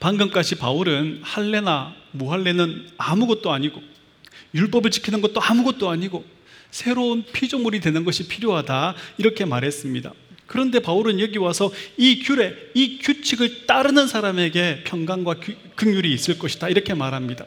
방금까지 0.00 0.56
바울은 0.56 1.20
할례나 1.22 1.94
무할례는 2.10 2.88
아무것도 2.96 3.52
아니고 3.52 3.82
율법을 4.54 4.90
지키는 4.90 5.20
것도 5.22 5.40
아무것도 5.40 5.88
아니고 5.88 6.24
새로운 6.70 7.22
피조물이 7.32 7.80
되는 7.80 8.04
것이 8.04 8.26
필요하다 8.28 8.94
이렇게 9.18 9.44
말했습니다. 9.44 10.12
그런데 10.46 10.80
바울은 10.80 11.20
여기 11.20 11.38
와서 11.38 11.72
이 11.96 12.22
규례, 12.22 12.54
이 12.74 12.98
규칙을 12.98 13.66
따르는 13.66 14.06
사람에게 14.06 14.82
평강과 14.84 15.36
긍휼이 15.76 16.12
있을 16.12 16.38
것이다 16.38 16.68
이렇게 16.68 16.94
말합니다. 16.94 17.46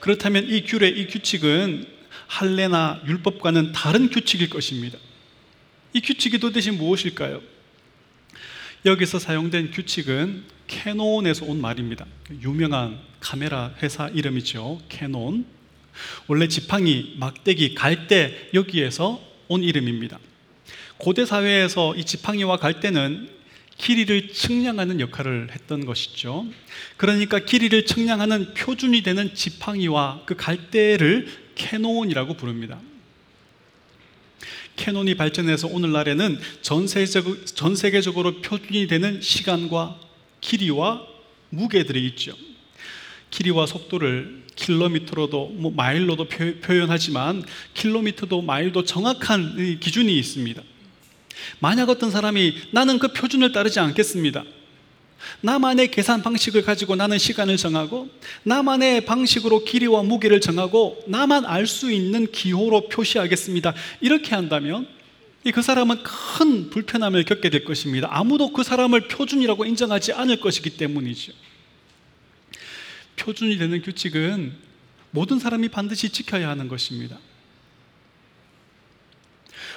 그렇다면 0.00 0.48
이 0.48 0.64
규례, 0.64 0.88
이 0.88 1.06
규칙은 1.06 1.86
할례나 2.26 3.02
율법과는 3.06 3.72
다른 3.72 4.08
규칙일 4.10 4.48
것입니다. 4.48 4.98
이 5.92 6.00
규칙이 6.00 6.38
도대체 6.38 6.70
무엇일까요? 6.70 7.42
여기서 8.84 9.18
사용된 9.18 9.70
규칙은 9.70 10.44
canon에서 10.66 11.44
온 11.44 11.60
말입니다. 11.60 12.06
유명한 12.42 12.98
카메라 13.20 13.74
회사 13.82 14.08
이름이죠. 14.08 14.80
캐논. 14.88 15.44
원래 16.26 16.48
지팡이, 16.48 17.14
막대기, 17.18 17.74
갈대 17.74 18.50
여기에서 18.54 19.22
온 19.48 19.62
이름입니다. 19.62 20.18
고대 20.96 21.26
사회에서 21.26 21.94
이 21.96 22.04
지팡이와 22.04 22.56
갈대는 22.56 23.28
길이를 23.76 24.28
측량하는 24.28 25.00
역할을 25.00 25.48
했던 25.52 25.84
것이죠. 25.84 26.46
그러니까 26.96 27.40
길이를 27.40 27.84
측량하는 27.84 28.54
표준이 28.54 29.02
되는 29.02 29.34
지팡이와 29.34 30.22
그 30.24 30.36
갈대를 30.36 31.28
canon이라고 31.54 32.34
부릅니다. 32.34 32.80
canon이 34.82 35.14
발전해서 35.14 35.68
오늘날에는 35.68 36.40
전, 36.60 36.88
세계적, 36.88 37.46
전 37.46 37.76
세계적으로 37.76 38.40
표준이 38.40 38.88
되는 38.88 39.20
시간과 39.20 39.96
길이와 40.40 41.06
무게들이 41.50 42.04
있죠. 42.08 42.34
길이와 43.30 43.66
속도를 43.66 44.42
킬로미터로도 44.56 45.50
뭐 45.54 45.72
마일로도 45.72 46.26
표, 46.26 46.74
현하지만 46.74 47.44
킬로미터도 47.74 48.42
마일도 48.42 48.84
정확한 48.84 49.78
기준이 49.78 50.18
있습니다. 50.18 50.60
만약 51.60 51.88
어떤 51.88 52.10
사람이 52.10 52.54
나는 52.72 52.98
그 52.98 53.12
표준을 53.12 53.52
따르지 53.52 53.78
않겠습니다. 53.78 54.42
나만의 55.40 55.90
계산 55.90 56.22
방식을 56.22 56.62
가지고 56.62 56.96
나는 56.96 57.18
시간을 57.18 57.56
정하고 57.56 58.08
나만의 58.44 59.04
방식으로 59.04 59.64
길이와 59.64 60.02
무게를 60.02 60.40
정하고 60.40 61.02
나만 61.06 61.44
알 61.46 61.66
수 61.66 61.90
있는 61.90 62.30
기호로 62.30 62.88
표시하겠습니다. 62.88 63.74
이렇게 64.00 64.34
한다면 64.34 64.86
그 65.52 65.62
사람은 65.62 66.02
큰 66.02 66.70
불편함을 66.70 67.24
겪게 67.24 67.50
될 67.50 67.64
것입니다. 67.64 68.08
아무도 68.10 68.52
그 68.52 68.62
사람을 68.62 69.08
표준이라고 69.08 69.64
인정하지 69.64 70.12
않을 70.12 70.40
것이기 70.40 70.76
때문이죠. 70.76 71.32
표준이 73.16 73.58
되는 73.58 73.82
규칙은 73.82 74.52
모든 75.10 75.38
사람이 75.38 75.68
반드시 75.68 76.10
지켜야 76.10 76.48
하는 76.48 76.68
것입니다. 76.68 77.18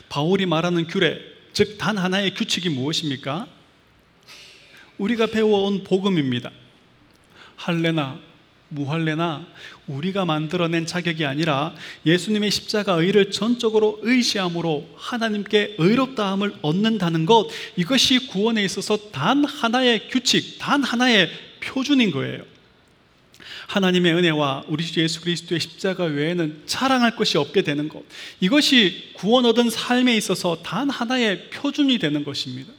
바울이 0.09 0.45
말하는 0.45 0.87
규례, 0.87 1.19
즉 1.53 1.77
단 1.77 1.97
하나의 1.97 2.33
규칙이 2.33 2.69
무엇입니까? 2.69 3.47
우리가 4.97 5.27
배워온 5.27 5.83
복음입니다. 5.83 6.51
할례나 7.55 8.19
무할례나 8.69 9.45
우리가 9.87 10.25
만들어낸 10.25 10.85
자격이 10.85 11.25
아니라 11.25 11.73
예수님의 12.05 12.51
십자가 12.51 12.93
의를 12.93 13.31
전적으로 13.31 13.99
의지함으로 14.01 14.89
하나님께 14.95 15.75
의롭다함을 15.77 16.55
얻는다는 16.61 17.25
것 17.25 17.47
이것이 17.75 18.27
구원에 18.27 18.63
있어서 18.63 18.97
단 19.11 19.45
하나의 19.45 20.07
규칙, 20.09 20.57
단 20.59 20.83
하나의 20.83 21.29
표준인 21.61 22.11
거예요. 22.11 22.43
하나님의 23.67 24.13
은혜와 24.13 24.65
우리 24.67 24.85
주 24.85 25.01
예수 25.01 25.21
그리스도의 25.21 25.59
십자가 25.59 26.03
외에는 26.03 26.63
자랑할 26.65 27.15
것이 27.15 27.37
없게 27.37 27.63
되는 27.63 27.89
것. 27.89 28.03
이것이 28.39 29.11
구원 29.15 29.45
얻은 29.45 29.69
삶에 29.71 30.15
있어서 30.17 30.57
단 30.61 30.89
하나의 30.89 31.49
표준이 31.49 31.97
되는 31.97 32.23
것입니다. 32.23 32.71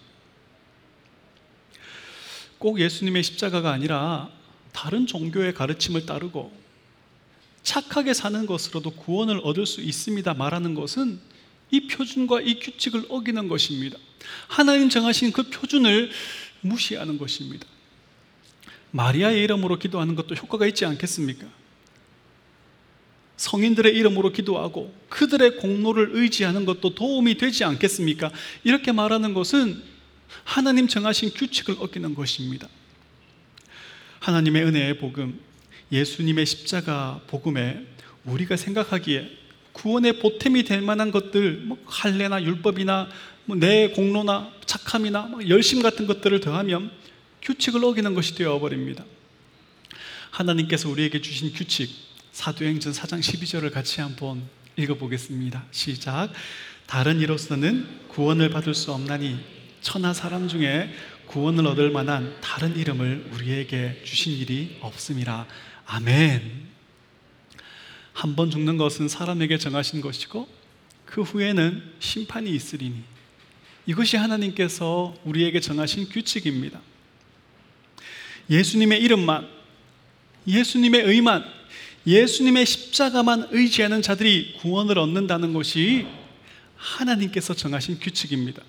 꼭 2.59 2.81
예수님의 2.81 3.23
십자가가 3.23 3.71
아니라 3.71 4.31
다른 4.73 5.07
종교의 5.07 5.55
가르침을 5.55 6.07
따르고 6.07 6.53
착하게 7.63 8.15
사는 8.15 8.47
것으로도 8.47 8.93
구원을 8.93 9.41
얻을 9.43 9.67
수 9.67 9.81
있습니다. 9.81 10.35
말하는 10.35 10.75
것은 10.75 11.19
이 11.71 11.89
표준과 11.89 12.43
이 12.43 12.61
규칙을 12.61 13.07
어기는 13.09 13.49
것입니다. 13.49 13.99
하나님 14.47 14.89
정하신 14.89 15.33
그 15.33 15.45
표준을 15.51 16.11
무시하는 16.61 17.19
것입니다. 17.19 17.67
마리아의 18.93 19.43
이름으로 19.43 19.79
기도하는 19.79 20.15
것도 20.15 20.35
효과가 20.37 20.67
있지 20.67 20.85
않겠습니까? 20.85 21.47
성인들의 23.37 23.95
이름으로 23.95 24.33
기도하고 24.33 24.95
그들의 25.09 25.57
공로를 25.57 26.11
의지하는 26.13 26.65
것도 26.65 26.95
도움이 26.95 27.37
되지 27.37 27.65
않겠습니까? 27.65 28.31
이렇게 28.65 28.93
말하는 28.93 29.35
것은 29.35 29.83
하나님 30.45 30.89
정하신 30.89 31.31
규칙을 31.35 31.77
어기는 31.79 32.15
것입니다. 32.15 32.69
하나님의 34.21 34.65
은혜의 34.65 34.99
복음, 34.99 35.41
예수님의 35.93 36.47
십자가 36.47 37.21
복음에 37.27 37.87
우리가 38.25 38.57
생각하기에 38.57 39.31
구원의 39.73 40.21
보탬이 40.21 40.65
될 40.65 40.81
만한 40.81 41.11
것들, 41.11 41.59
뭐 41.59 41.79
할례나 41.87 42.43
율법이나 42.43 43.09
뭐 43.47 43.57
내 43.57 43.91
공로나 43.91 44.53
착함이나 44.67 45.23
뭐 45.23 45.49
열심 45.49 45.81
같은 45.81 46.07
것들을 46.07 46.41
더하면 46.41 46.91
규칙을 47.43 47.85
어기는 47.85 48.15
것이 48.15 48.35
되어버립니다. 48.35 49.05
하나님께서 50.31 50.91
우리에게 50.91 51.21
주신 51.21 51.53
규칙, 51.53 51.91
사도행전 52.33 52.93
4장 52.93 53.21
12절을 53.21 53.73
같이 53.73 54.01
한번 54.01 54.43
읽어보겠습니다. 54.77 55.65
시작. 55.71 56.33
다른 56.87 57.21
이로서는 57.21 57.87
구원을 58.09 58.51
받을 58.51 58.75
수 58.75 58.93
없나니 58.93 59.39
천하 59.87 60.13
사람 60.13 60.49
중에 60.49 60.91
구원을 61.29 61.65
얻을 61.65 61.91
만한 61.93 62.37
다른 62.41 62.77
이름을 62.77 63.31
우리에게 63.33 64.03
주신 64.03 64.33
일이 64.33 64.79
없음이라. 64.81 65.47
아멘. 65.87 66.67
한 68.13 68.35
번 68.35 68.51
죽는 68.51 68.79
것은 68.79 69.07
사람에게 69.07 69.59
정하신 69.59 70.01
것이고 70.01 70.49
그 71.05 71.23
후에는 71.23 71.85
심판이 72.01 72.51
있으리니 72.51 73.01
이것이 73.87 74.17
하나님께서 74.17 75.15
우리에게 75.23 75.61
정하신 75.61 76.09
규칙입니다. 76.09 76.81
예수님의 78.51 79.01
이름만, 79.01 79.47
예수님의 80.49 81.03
의만, 81.05 81.45
예수님의 82.05 82.67
십자가만 82.67 83.51
의지하는 83.53 84.03
자들이 84.03 84.55
구원을 84.59 84.99
얻는다는 84.99 85.53
것이 85.53 86.09
하나님께서 86.75 87.55
정하신 87.55 88.01
규칙입니다. 88.01 88.65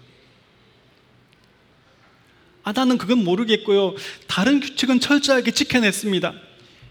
아, 2.67 2.73
나는 2.73 2.97
그건 2.97 3.23
모르겠고요. 3.23 3.95
다른 4.27 4.59
규칙은 4.59 4.99
철저하게 4.99 5.51
지켜냈습니다. 5.51 6.33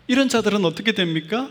이런 0.07 0.31
자들은 0.31 0.65
어떻게 0.65 0.93
됩니까? 0.93 1.51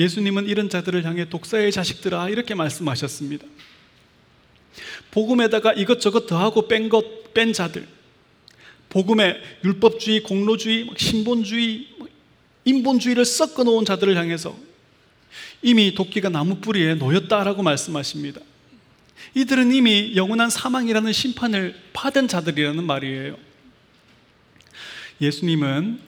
예수님은 0.00 0.48
이런 0.48 0.68
자들을 0.68 1.04
향해 1.04 1.28
독사의 1.28 1.70
자식들아 1.70 2.28
이렇게 2.28 2.56
말씀하셨습니다. 2.56 3.46
복음에다가 5.12 5.74
이것저것 5.74 6.26
더하고 6.26 6.66
뺀 6.66 6.88
것, 6.88 7.32
뺀 7.34 7.52
자들. 7.52 7.86
복음에 8.88 9.36
율법주의, 9.62 10.24
공로주의, 10.24 10.90
신본주의, 10.96 11.86
인본주의를 12.64 13.24
섞어 13.24 13.62
놓은 13.62 13.84
자들을 13.84 14.16
향해서 14.16 14.58
이미 15.62 15.94
도끼가 15.94 16.30
나무 16.30 16.56
뿌리에 16.56 16.96
놓였다라고 16.96 17.62
말씀하십니다. 17.62 18.40
이들은 19.34 19.72
이미 19.72 20.12
영원한 20.16 20.50
사망이라는 20.50 21.12
심판을 21.12 21.74
받은 21.92 22.28
자들이라는 22.28 22.84
말이에요. 22.84 23.36
예수님은 25.20 26.00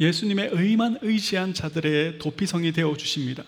예수님의 0.00 0.50
의만 0.52 0.98
의지한 1.02 1.54
자들의 1.54 2.18
도피성이 2.18 2.72
되어 2.72 2.96
주십니다. 2.96 3.44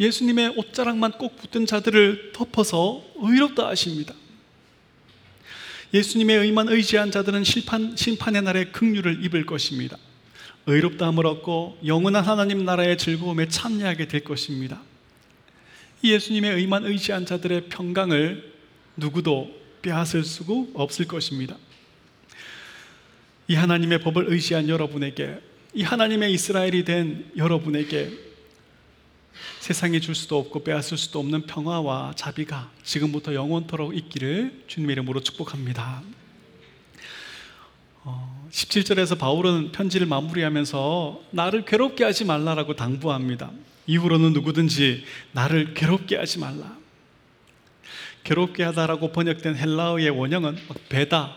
예수님의 0.00 0.54
옷자락만 0.56 1.12
꼭 1.12 1.36
붙은 1.36 1.66
자들을 1.66 2.32
덮어서 2.32 3.04
의롭다 3.16 3.68
하십니다. 3.68 4.14
예수님의 5.94 6.38
의만 6.38 6.68
의지한 6.68 7.10
자들은 7.10 7.44
심판, 7.44 7.94
심판의 7.96 8.42
날에 8.42 8.64
극류를 8.66 9.22
입을 9.24 9.44
것입니다. 9.44 9.98
의롭다함을 10.66 11.26
얻고 11.26 11.78
영원한 11.84 12.24
하나님 12.24 12.64
나라의 12.64 12.96
즐거움에 12.96 13.48
참여하게 13.48 14.08
될 14.08 14.24
것입니다. 14.24 14.80
예수님의 16.10 16.56
의만 16.56 16.84
의지한 16.84 17.26
자들의 17.26 17.68
평강을 17.68 18.52
누구도 18.96 19.50
빼앗을 19.82 20.24
수 20.24 20.68
없을 20.74 21.06
것입니다. 21.06 21.56
이 23.48 23.54
하나님의 23.54 24.00
법을 24.00 24.32
의지한 24.32 24.68
여러분에게, 24.68 25.40
이 25.74 25.82
하나님의 25.82 26.32
이스라엘이 26.32 26.84
된 26.84 27.30
여러분에게 27.36 28.32
세상이 29.60 30.00
줄 30.00 30.14
수도 30.14 30.38
없고 30.38 30.64
빼앗을 30.64 30.98
수도 30.98 31.18
없는 31.20 31.46
평화와 31.46 32.14
자비가 32.16 32.70
지금부터 32.82 33.34
영원토록 33.34 33.96
있기를 33.96 34.64
주님의 34.66 34.94
이름으로 34.94 35.20
축복합니다. 35.20 36.02
어, 38.04 38.48
17절에서 38.50 39.18
바울은 39.18 39.72
편지를 39.72 40.06
마무리하면서 40.06 41.22
나를 41.30 41.64
괴롭게 41.64 42.04
하지 42.04 42.24
말라라고 42.24 42.74
당부합니다. 42.74 43.50
이후로는 43.86 44.32
누구든지 44.32 45.04
나를 45.32 45.74
괴롭게 45.74 46.16
하지 46.16 46.38
말라. 46.38 46.76
괴롭게 48.24 48.62
하다라고 48.62 49.12
번역된 49.12 49.56
헬라어의 49.56 50.10
원형은 50.10 50.56
배다, 50.88 51.36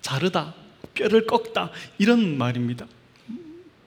자르다, 0.00 0.54
뼈를 0.94 1.26
꺾다 1.26 1.70
이런 1.98 2.36
말입니다. 2.36 2.86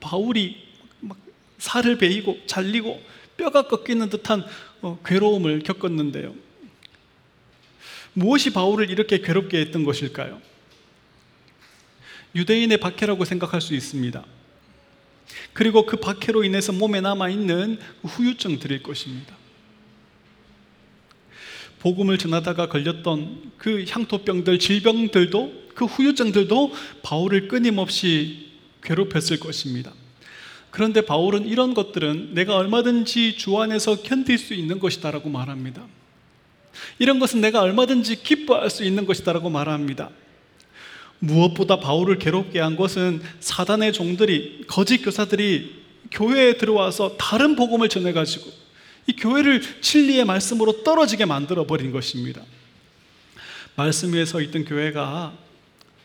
바울이 0.00 0.56
막 1.00 1.18
살을 1.58 1.98
베이고 1.98 2.38
잘리고 2.46 3.02
뼈가 3.36 3.68
꺾이는 3.68 4.08
듯한 4.08 4.44
어, 4.80 4.98
괴로움을 5.04 5.62
겪었는데요. 5.62 6.34
무엇이 8.14 8.52
바울을 8.52 8.90
이렇게 8.90 9.18
괴롭게 9.18 9.60
했던 9.60 9.84
것일까요? 9.84 10.40
유대인의 12.34 12.78
박해라고 12.78 13.24
생각할 13.24 13.60
수 13.60 13.74
있습니다. 13.74 14.24
그리고 15.52 15.86
그 15.86 15.96
박해로 15.96 16.44
인해서 16.44 16.72
몸에 16.72 17.00
남아있는 17.00 17.78
후유증 18.02 18.58
들일 18.58 18.82
것입니다. 18.82 19.36
복음을 21.80 22.18
전하다가 22.18 22.68
걸렸던 22.68 23.52
그 23.56 23.84
향토병들, 23.88 24.58
질병들도 24.58 25.68
그 25.74 25.84
후유증들도 25.84 26.72
바울을 27.02 27.48
끊임없이 27.48 28.48
괴롭혔을 28.82 29.38
것입니다. 29.38 29.92
그런데 30.70 31.00
바울은 31.00 31.46
이런 31.46 31.74
것들은 31.74 32.34
내가 32.34 32.56
얼마든지 32.56 33.36
주 33.36 33.60
안에서 33.60 34.02
견딜 34.02 34.38
수 34.38 34.54
있는 34.54 34.78
것이다라고 34.78 35.28
말합니다. 35.28 35.86
이런 36.98 37.18
것은 37.18 37.40
내가 37.40 37.62
얼마든지 37.62 38.22
기뻐할 38.22 38.70
수 38.70 38.84
있는 38.84 39.06
것이다라고 39.06 39.50
말합니다. 39.50 40.10
무엇보다 41.20 41.80
바울을 41.80 42.18
괴롭게 42.18 42.60
한 42.60 42.76
것은 42.76 43.20
사단의 43.40 43.92
종들이 43.92 44.64
거짓 44.66 44.98
교사들이 44.98 45.78
교회에 46.10 46.56
들어와서 46.56 47.16
다른 47.18 47.56
복음을 47.56 47.88
전해 47.88 48.12
가지고 48.12 48.50
이 49.06 49.12
교회를 49.16 49.62
진리의 49.80 50.24
말씀으로 50.24 50.84
떨어지게 50.84 51.24
만들어 51.24 51.66
버린 51.66 51.92
것입니다. 51.92 52.42
말씀 53.74 54.12
위에 54.12 54.24
서 54.24 54.40
있던 54.40 54.64
교회가 54.64 55.32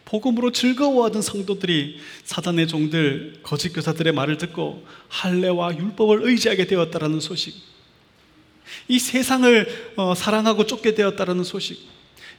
복음으로 0.06 0.52
즐거워하던 0.52 1.22
성도들이 1.22 2.00
사단의 2.24 2.68
종들, 2.68 3.40
거짓 3.42 3.70
교사들의 3.70 4.14
말을 4.14 4.38
듣고 4.38 4.86
할례와 5.10 5.76
율법을 5.76 6.20
의지하게 6.24 6.68
되었다라는 6.68 7.20
소식. 7.20 7.56
이 8.88 9.00
세상을 9.00 9.94
어, 9.96 10.14
사랑하고 10.14 10.66
쫓게 10.66 10.94
되었다라는 10.94 11.44
소식, 11.44 11.80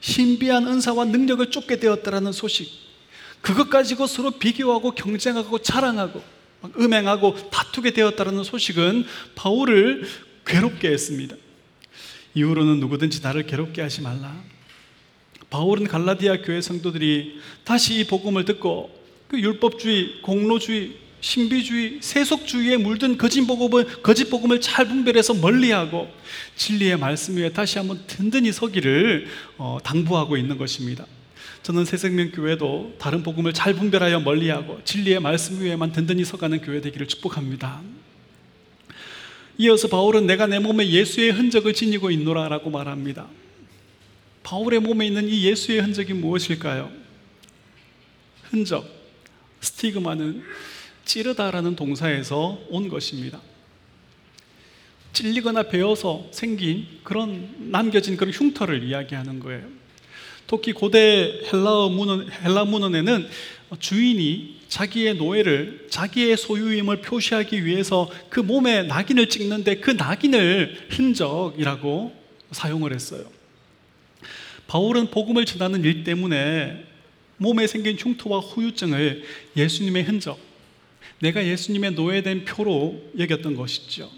신비한 0.01 0.67
은사와 0.67 1.07
능력을 1.07 1.51
쫓게 1.51 1.79
되었다라는 1.79 2.33
소식, 2.33 2.71
그것 3.41 3.69
가지고 3.69 4.07
서로 4.07 4.31
비교하고 4.33 4.93
경쟁하고 4.93 5.59
자랑하고 5.59 6.23
음행하고 6.79 7.51
다투게 7.51 7.93
되었다는 7.93 8.43
소식은 8.43 9.05
바울을 9.35 10.07
괴롭게 10.47 10.89
했습니다. 10.89 11.37
이후로는 12.35 12.81
누구든지 12.81 13.21
나를 13.23 13.47
괴롭게 13.47 13.83
하지 13.83 14.01
말라. 14.01 14.35
바울은 15.51 15.87
갈라디아 15.87 16.43
교회 16.43 16.61
성도들이 16.61 17.39
다시 17.65 18.01
이 18.01 18.07
복음을 18.07 18.45
듣고 18.45 18.91
그 19.29 19.39
율법주의, 19.39 20.23
공로주의, 20.23 20.97
신비주의, 21.25 22.01
세속주의에 22.03 22.77
물든 22.77 23.17
거짓 23.17 23.41
복음을 23.47 24.03
거짓 24.03 24.29
복음을 24.29 24.61
잘 24.61 24.87
분별해서 24.87 25.33
멀리하고 25.33 26.13
진리의 26.55 26.99
말씀 26.99 27.39
위에 27.39 27.51
다시 27.51 27.79
한번 27.79 28.05
든든히 28.07 28.53
서기를 28.53 29.27
어, 29.57 29.79
당부하고 29.83 30.37
있는 30.37 30.59
것입니다. 30.59 31.07
저는 31.63 31.87
새생명교회도 31.87 32.97
다른 32.99 33.23
복음을 33.23 33.55
잘 33.55 33.73
분별하여 33.73 34.21
멀리하고 34.21 34.83
진리의 34.85 35.21
말씀 35.21 35.63
위에만 35.63 35.93
든든히 35.93 36.27
서가는 36.27 36.61
교회 36.61 36.83
되기를 36.83 37.09
축복합니다. 37.09 37.81
이어서 39.57 39.89
바울은 39.89 40.27
내가 40.27 40.47
내 40.47 40.59
몸에 40.59 40.87
예수의 40.91 41.31
흔적을 41.31 41.73
지니고 41.73 42.11
있노라라고 42.11 42.69
말합니다. 42.69 43.29
바울의 44.43 44.81
몸에 44.81 45.07
있는 45.07 45.27
이 45.31 45.45
예수의 45.45 45.81
흔적이 45.81 46.13
무엇일까요? 46.13 46.93
흔적, 48.51 48.87
스티그마는 49.63 50.43
찌르다라는 51.05 51.77
동사에서 51.77 52.59
온 52.69 52.89
것입니다. 52.89 53.41
찔리거나 55.13 55.65
베어서 55.65 56.27
생긴 56.33 56.87
그런 57.05 57.55
남겨진 57.71 58.17
그런 58.17 58.33
흉터를 58.33 58.83
이야기하는 58.83 59.39
거예요. 59.41 59.63
특히 60.47 60.73
고대 60.73 61.41
헬라어 61.53 61.89
문헌, 61.89 62.31
헬라 62.31 62.65
문헌에는 62.65 63.29
주인이 63.79 64.61
자기의 64.69 65.15
노예를 65.15 65.87
자기의 65.89 66.37
소유임을 66.37 67.01
표시하기 67.01 67.65
위해서 67.65 68.11
그 68.29 68.41
몸에 68.41 68.83
낙인을 68.83 69.29
찍는데 69.29 69.77
그 69.77 69.93
낙인을 69.93 70.89
흔적이라고 70.91 72.15
사용을 72.51 72.93
했어요. 72.93 73.25
바울은 74.67 75.11
복음을 75.11 75.45
전하는 75.45 75.85
일 75.85 76.05
때문에 76.05 76.85
몸에 77.37 77.67
생긴 77.67 77.97
흉터와 77.97 78.41
후유증을 78.41 79.25
예수님의 79.57 80.05
흔적, 80.05 80.39
내가 81.25 81.43
예수님의 81.43 81.93
노예된 81.93 82.45
표로 82.45 83.01
여겼던 83.19 83.57
것이죠. 83.57 84.11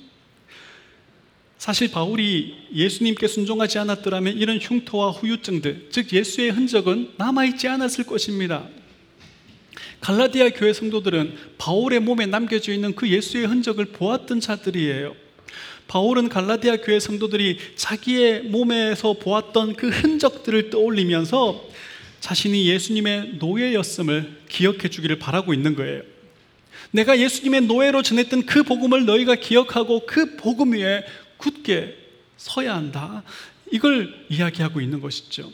사실 1.56 1.90
바울이 1.90 2.54
예수님께 2.74 3.28
순종하지 3.28 3.78
않았더라면 3.78 4.36
이런 4.36 4.58
흉터와 4.58 5.12
후유증들, 5.12 5.88
즉 5.90 6.12
예수의 6.12 6.50
흔적은 6.50 7.12
남아있지 7.16 7.68
않았을 7.68 8.04
것입니다. 8.06 8.68
갈라디아 10.00 10.50
교회 10.50 10.72
성도들은 10.72 11.36
바울의 11.58 12.00
몸에 12.00 12.26
남겨져 12.26 12.72
있는 12.72 12.94
그 12.96 13.08
예수의 13.08 13.46
흔적을 13.46 13.86
보았던 13.86 14.40
자들이에요. 14.40 15.14
바울은 15.86 16.28
갈라디아 16.28 16.78
교회 16.78 16.98
성도들이 16.98 17.58
자기의 17.76 18.42
몸에서 18.42 19.12
보았던 19.12 19.76
그 19.76 19.88
흔적들을 19.90 20.70
떠올리면서 20.70 21.68
자신이 22.18 22.66
예수님의 22.66 23.34
노예였음을 23.38 24.42
기억해 24.48 24.88
주기를 24.90 25.20
바라고 25.20 25.54
있는 25.54 25.76
거예요. 25.76 26.15
내가 26.90 27.18
예수님의 27.18 27.62
노예로 27.62 28.02
전했던 28.02 28.46
그 28.46 28.62
복음을 28.62 29.04
너희가 29.04 29.36
기억하고 29.36 30.06
그 30.06 30.36
복음 30.36 30.72
위에 30.72 31.04
굳게 31.36 31.96
서야 32.36 32.74
한다. 32.74 33.22
이걸 33.70 34.26
이야기하고 34.28 34.80
있는 34.80 35.00
것이죠. 35.00 35.52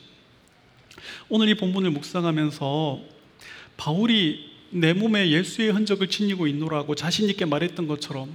오늘 1.29 1.49
이 1.49 1.55
본문을 1.55 1.91
묵상하면서 1.91 3.01
바울이 3.77 4.51
내 4.71 4.93
몸에 4.93 5.31
예수의 5.31 5.71
흔적을 5.73 6.09
지니고 6.09 6.47
있노라고 6.47 6.95
자신있게 6.95 7.45
말했던 7.45 7.87
것처럼 7.87 8.35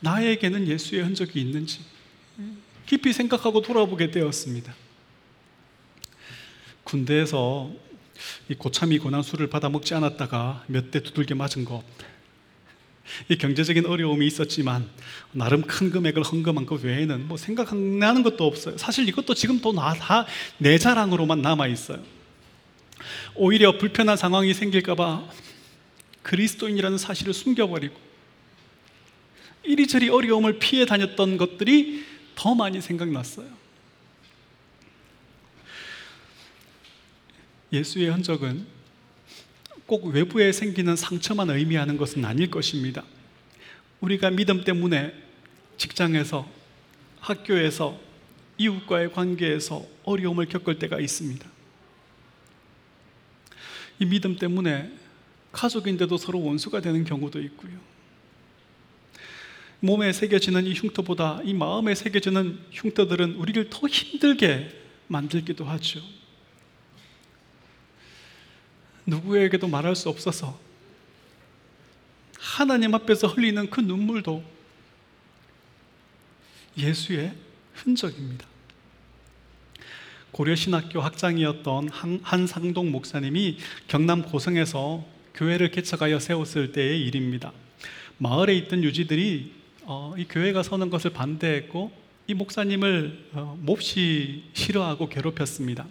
나에게는 0.00 0.68
예수의 0.68 1.02
흔적이 1.02 1.40
있는지 1.40 1.80
깊이 2.86 3.12
생각하고 3.12 3.62
돌아보게 3.62 4.10
되었습니다. 4.10 4.74
군대에서 6.84 7.72
고참이 8.58 8.98
고난수를 8.98 9.48
받아 9.48 9.68
먹지 9.68 9.94
않았다가 9.94 10.64
몇 10.68 10.90
대 10.90 11.02
두들겨 11.02 11.34
맞은 11.34 11.64
것, 11.64 11.82
이 13.28 13.36
경제적인 13.36 13.84
어려움이 13.86 14.26
있었지만 14.26 14.88
나름 15.32 15.62
큰 15.62 15.90
금액을 15.90 16.22
헌금한 16.22 16.64
것 16.66 16.82
외에는 16.84 17.28
뭐 17.28 17.36
생각나는 17.36 18.22
것도 18.22 18.46
없어요. 18.46 18.78
사실 18.78 19.06
이것도 19.08 19.34
지금 19.34 19.60
또 19.60 19.72
다 19.72 20.26
내 20.58 20.78
자랑으로만 20.78 21.42
남아 21.42 21.66
있어요. 21.66 22.02
오히려 23.34 23.76
불편한 23.76 24.16
상황이 24.16 24.54
생길까봐 24.54 25.28
그리스도인이라는 26.22 26.96
사실을 26.96 27.34
숨겨버리고 27.34 27.94
이리저리 29.64 30.08
어려움을 30.08 30.58
피해 30.58 30.86
다녔던 30.86 31.36
것들이 31.36 32.04
더 32.34 32.54
많이 32.54 32.80
생각났어요. 32.80 33.63
예수의 37.72 38.10
흔적은 38.10 38.66
꼭 39.86 40.06
외부에 40.06 40.52
생기는 40.52 40.96
상처만 40.96 41.50
의미하는 41.50 41.96
것은 41.96 42.24
아닐 42.24 42.50
것입니다. 42.50 43.04
우리가 44.00 44.30
믿음 44.30 44.64
때문에 44.64 45.12
직장에서, 45.76 46.48
학교에서, 47.20 47.98
이웃과의 48.56 49.12
관계에서 49.12 49.84
어려움을 50.04 50.46
겪을 50.46 50.78
때가 50.78 51.00
있습니다. 51.00 51.46
이 53.98 54.06
믿음 54.06 54.36
때문에 54.36 54.92
가족인데도 55.52 56.16
서로 56.16 56.42
원수가 56.42 56.80
되는 56.80 57.04
경우도 57.04 57.40
있고요. 57.40 57.72
몸에 59.80 60.12
새겨지는 60.12 60.66
이 60.66 60.74
흉터보다 60.74 61.40
이 61.44 61.52
마음에 61.52 61.94
새겨지는 61.94 62.58
흉터들은 62.72 63.34
우리를 63.34 63.68
더 63.70 63.86
힘들게 63.86 64.70
만들기도 65.08 65.64
하죠. 65.64 66.00
누구에게도 69.06 69.68
말할 69.68 69.96
수 69.96 70.08
없어서 70.08 70.58
하나님 72.38 72.94
앞에서 72.94 73.28
흘리는 73.28 73.70
그 73.70 73.80
눈물도 73.80 74.42
예수의 76.76 77.32
흔적입니다. 77.74 78.46
고려신학교 80.32 81.00
학장이었던 81.00 81.88
한상동 82.22 82.90
목사님이 82.90 83.58
경남 83.86 84.22
고성에서 84.22 85.04
교회를 85.34 85.70
개척하여 85.70 86.18
세웠을 86.18 86.72
때의 86.72 87.02
일입니다. 87.02 87.52
마을에 88.18 88.54
있던 88.56 88.82
유지들이 88.82 89.52
어, 89.82 90.14
이 90.16 90.24
교회가 90.24 90.62
서는 90.62 90.90
것을 90.90 91.12
반대했고 91.12 91.92
이 92.26 92.34
목사님을 92.34 93.28
어, 93.32 93.58
몹시 93.60 94.44
싫어하고 94.54 95.08
괴롭혔습니다. 95.08 95.86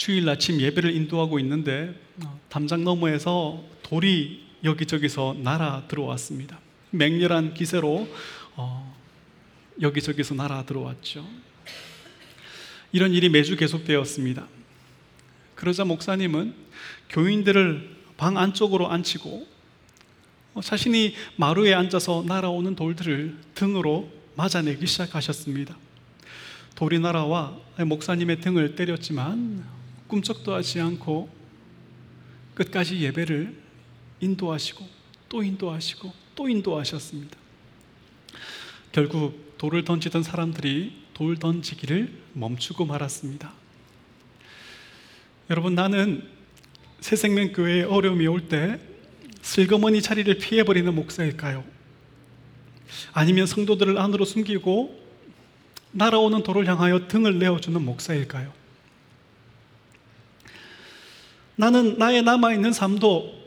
주일 0.00 0.26
아침 0.30 0.58
예배를 0.58 0.96
인도하고 0.96 1.38
있는데 1.40 1.94
어, 2.24 2.40
담장 2.48 2.84
너머에서 2.84 3.62
돌이 3.82 4.46
여기저기서 4.64 5.36
날아 5.42 5.88
들어왔습니다. 5.88 6.58
맹렬한 6.88 7.52
기세로 7.52 8.08
어, 8.56 8.96
여기저기서 9.82 10.36
날아 10.36 10.64
들어왔죠. 10.64 11.28
이런 12.92 13.12
일이 13.12 13.28
매주 13.28 13.56
계속되었습니다. 13.56 14.48
그러자 15.54 15.84
목사님은 15.84 16.54
교인들을 17.10 17.96
방 18.16 18.38
안쪽으로 18.38 18.90
앉히고 18.90 19.46
어, 20.54 20.62
자신이 20.62 21.14
마루에 21.36 21.74
앉아서 21.74 22.24
날아오는 22.26 22.74
돌들을 22.74 23.36
등으로 23.54 24.10
맞아내기 24.34 24.86
시작하셨습니다. 24.86 25.76
돌이 26.74 27.00
날아와 27.00 27.54
목사님의 27.84 28.40
등을 28.40 28.76
때렸지만 28.76 29.79
꿈쩍도 30.10 30.52
하지 30.52 30.80
않고 30.80 31.30
끝까지 32.54 33.00
예배를 33.00 33.54
인도하시고 34.20 34.86
또 35.28 35.42
인도하시고 35.42 36.12
또 36.34 36.48
인도하셨습니다. 36.48 37.38
결국 38.92 39.54
돌을 39.56 39.84
던지던 39.84 40.22
사람들이 40.22 41.04
돌 41.14 41.36
던지기를 41.38 42.12
멈추고 42.32 42.84
말았습니다. 42.86 43.52
여러분 45.48 45.74
나는 45.74 46.28
새생명교회에 47.00 47.84
어려움이 47.84 48.26
올 48.26 48.48
때 48.48 48.80
슬그머니 49.42 50.02
자리를 50.02 50.36
피해버리는 50.38 50.92
목사일까요? 50.94 51.64
아니면 53.12 53.46
성도들을 53.46 53.96
안으로 53.98 54.24
숨기고 54.24 55.00
날아오는 55.92 56.42
돌을 56.42 56.66
향하여 56.66 57.08
등을 57.08 57.38
내어주는 57.38 57.80
목사일까요? 57.82 58.59
나는 61.60 61.98
나의 61.98 62.22
남아있는 62.22 62.72
삶도 62.72 63.38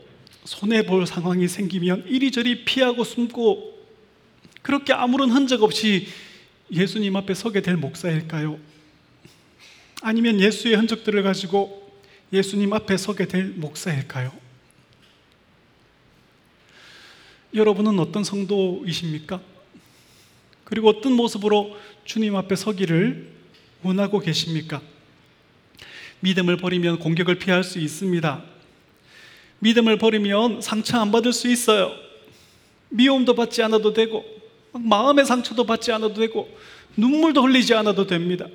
손해볼 0.44 1.04
상황이 1.04 1.48
생기면 1.48 2.04
이리저리 2.06 2.64
피하고 2.64 3.02
숨고 3.02 3.76
그렇게 4.62 4.92
아무런 4.92 5.30
흔적 5.30 5.64
없이 5.64 6.06
예수님 6.70 7.16
앞에 7.16 7.34
서게 7.34 7.60
될 7.60 7.76
목사일까요? 7.76 8.56
아니면 10.00 10.38
예수의 10.38 10.76
흔적들을 10.76 11.24
가지고 11.24 11.92
예수님 12.32 12.72
앞에 12.72 12.96
서게 12.98 13.26
될 13.26 13.46
목사일까요? 13.56 14.32
여러분은 17.52 17.98
어떤 17.98 18.22
성도이십니까? 18.22 19.40
그리고 20.62 20.88
어떤 20.88 21.14
모습으로 21.14 21.76
주님 22.04 22.36
앞에 22.36 22.54
서기를 22.54 23.28
원하고 23.82 24.20
계십니까? 24.20 24.80
믿음을 26.24 26.56
버리면 26.56 27.00
공격을 27.00 27.34
피할 27.38 27.62
수 27.62 27.78
있습니다. 27.78 28.42
믿음을 29.58 29.98
버리면 29.98 30.62
상처 30.62 30.98
안 30.98 31.12
받을 31.12 31.34
수 31.34 31.50
있어요. 31.50 31.92
미움도 32.88 33.34
받지 33.34 33.62
않아도 33.62 33.92
되고, 33.92 34.24
마음의 34.72 35.26
상처도 35.26 35.64
받지 35.64 35.92
않아도 35.92 36.14
되고, 36.14 36.48
눈물도 36.96 37.42
흘리지 37.42 37.74
않아도 37.74 38.06
됩니다. 38.06 38.46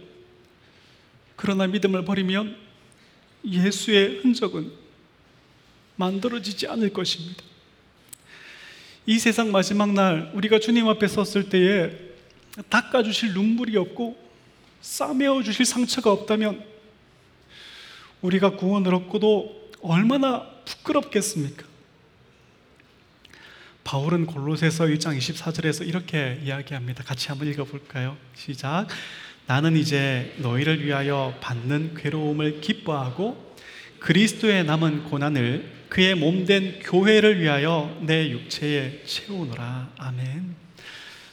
그러나 1.36 1.67
믿음을 1.67 2.05
버리면 2.05 2.58
예수의 3.45 4.21
흔적은 4.21 4.71
만들어지지 5.95 6.67
않을 6.67 6.91
것입니다. 6.91 7.43
이 9.05 9.19
세상 9.19 9.51
마지막 9.51 9.93
날 9.93 10.32
우리가 10.34 10.60
주님 10.60 10.88
앞에 10.88 11.08
섰을 11.08 11.49
때에 11.49 11.91
닦아주실 12.69 13.34
눈물이 13.34 13.77
없고 13.77 14.17
싸매어 14.82 15.43
주실 15.43 15.65
상처가 15.65 16.12
없다면 16.12 16.68
우리가 18.21 18.51
구원을 18.51 18.93
얻고도 18.93 19.71
얼마나 19.82 20.45
부끄럽겠습니까? 20.65 21.65
바울은 23.84 24.25
골로새서 24.25 24.86
1장 24.86 25.17
24절에서 25.17 25.88
이렇게 25.88 26.39
이야기합니다. 26.43 27.03
같이 27.03 27.29
한번 27.29 27.47
읽어 27.47 27.63
볼까요? 27.63 28.17
시작. 28.36 28.88
나는 29.47 29.75
이제 29.75 30.36
너희를 30.38 30.86
위하여 30.86 31.36
받는 31.41 31.95
괴로움을 31.95 32.62
기뻐하고 32.62 33.55
그리스도의 33.99 34.65
남은 34.65 35.05
고난을 35.05 35.79
그의 35.89 36.13
몸된 36.15 36.82
교회를 36.84 37.41
위하여 37.41 37.97
내 38.01 38.29
육체에 38.29 39.03
채우노라. 39.05 39.93
아멘. 39.97 40.55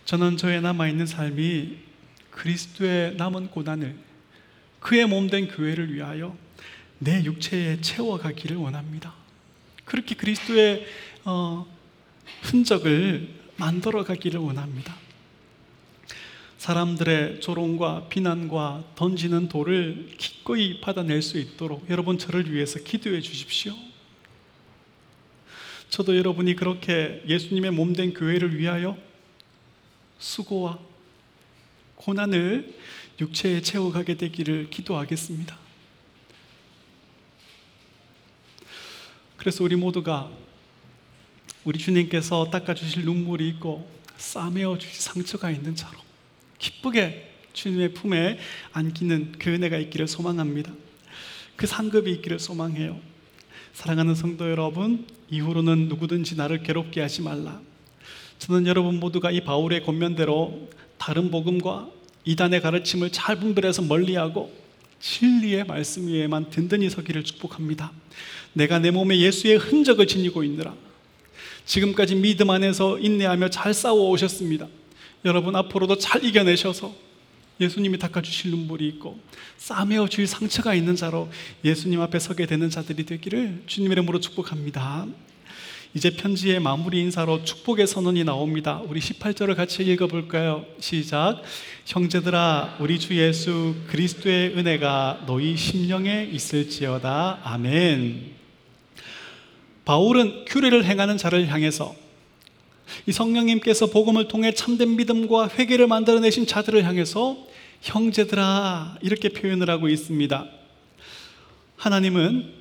저는 0.07 0.37
저의 0.39 0.63
남아있는 0.63 1.05
삶이 1.05 1.77
그리스도의 2.31 3.17
남은 3.17 3.49
고난을 3.49 3.97
그의 4.81 5.07
몸된 5.07 5.49
교회를 5.49 5.93
위하여 5.93 6.37
내 6.99 7.23
육체에 7.25 7.81
채워가기를 7.81 8.57
원합니다. 8.57 9.15
그렇게 9.85 10.15
그리스도의 10.15 10.87
어, 11.25 11.67
흔적을 12.43 13.29
만들어 13.57 14.05
가기를 14.05 14.41
원합니다. 14.41 14.97
사람들의 16.59 17.41
조롱과 17.41 18.09
비난과 18.09 18.93
던지는 18.97 19.49
돌을 19.49 20.15
기꺼이 20.19 20.81
받아낼 20.81 21.23
수 21.23 21.39
있도록 21.39 21.89
여러분 21.91 22.19
저를 22.19 22.53
위해서 22.53 22.81
기도해 22.81 23.21
주십시오. 23.21 23.75
저도 25.91 26.17
여러분이 26.17 26.57
그렇게 26.57 27.23
예수님의 27.29 27.71
몸된 27.71 28.15
교회를 28.15 28.59
위하여 28.59 28.97
수고와 30.19 30.79
고난을 31.97 32.75
육체에 33.21 33.61
채워가게 33.61 34.17
되기를 34.17 34.71
기도하겠습니다. 34.71 35.66
그래서 39.37 39.65
우리 39.65 39.77
모두가 39.77 40.31
우리 41.65 41.79
주님께서 41.79 42.51
닦아주실 42.51 43.05
눈물이 43.05 43.49
있고 43.49 43.89
싸매어 44.17 44.79
주실 44.79 45.01
상처가 45.01 45.51
있는 45.51 45.75
자로 45.75 45.99
기쁘게 46.59 47.33
주님의 47.53 47.95
품에 47.95 48.39
안기는 48.73 49.33
그 49.39 49.51
은혜가 49.51 49.79
있기를 49.79 50.07
소망합니다. 50.07 50.73
그 51.57 51.67
상급이 51.67 52.13
있기를 52.13 52.39
소망해요. 52.39 53.01
사랑하는 53.73 54.15
성도 54.15 54.51
여러분, 54.51 55.07
이후로는 55.31 55.89
누구든지 55.89 56.37
나를 56.37 56.63
괴롭게 56.63 57.01
하지 57.01 57.23
말라. 57.23 57.61
저는 58.39 58.67
여러분 58.67 59.01
모두가 59.01 59.31
이 59.31 59.41
바울의 59.43 59.85
권면대로 59.85 60.69
다른 60.99 61.31
복음과 61.31 61.89
이단의 62.25 62.61
가르침을 62.61 63.11
잘 63.11 63.37
분별해서 63.37 63.83
멀리하고 63.83 64.53
진리의 65.01 65.65
말씀 65.65 66.07
위에만 66.07 66.51
든든히 66.51 66.91
서기를 66.91 67.25
축복합니다. 67.25 67.93
내가 68.53 68.79
내 68.79 68.91
몸에 68.91 69.19
예수의 69.19 69.59
흔적을 69.59 70.07
지니고 70.07 70.43
있느라 70.45 70.75
지금까지 71.67 72.15
믿음 72.15 72.51
안에서 72.51 72.99
인내하며 72.99 73.51
잘 73.51 73.75
싸워 73.75 74.11
오셨습니다. 74.11 74.69
여러분 75.25 75.57
앞으로도 75.57 75.99
잘 75.99 76.25
이겨내셔서 76.25 76.95
예수님이 77.61 77.99
닦아주실 77.99 78.51
눈물이 78.51 78.87
있고 78.89 79.19
싸매어 79.57 80.09
줄 80.09 80.27
상처가 80.27 80.75
있는 80.75 80.95
자로 80.95 81.29
예수님 81.65 82.01
앞에 82.01 82.19
서게 82.19 82.47
되는 82.47 82.71
자들이 82.71 83.05
되기를 83.05 83.63
주님 83.67 83.93
이름으로 83.93 84.21
축복합니다. 84.21 85.07
이제 85.97 86.11
편지의 86.11 86.61
마무리 86.61 87.01
인사로 87.01 87.43
축복의 87.43 87.87
선언이 87.87 88.23
나옵니다. 88.25 88.83
우리 88.87 89.01
18절을 89.01 89.57
같이 89.57 89.83
읽어볼까요? 89.83 90.67
시작. 90.79 91.41
형제들아, 91.87 92.77
우리 92.81 92.99
주 92.99 93.17
예수 93.17 93.75
그리스도의 93.87 94.59
은혜가 94.59 95.25
너희 95.27 95.57
심령에 95.57 96.29
있을지어다. 96.31 97.41
아멘. 97.43 98.35
바울은 99.87 100.45
규례를 100.45 100.85
행하는 100.85 101.17
자를 101.17 101.49
향해서 101.49 101.95
이 103.07 103.13
성령님께서 103.13 103.87
복음을 103.87 104.29
통해 104.29 104.53
참된 104.53 104.97
믿음과 104.97 105.49
회개를 105.49 105.87
만들어내신 105.87 106.47
자들을 106.47 106.85
향해서 106.85 107.39
형제들아 107.81 108.99
이렇게 109.01 109.31
표현을 109.31 109.71
하고 109.71 109.89
있습니다. 109.89 110.47
하나님은 111.77 112.53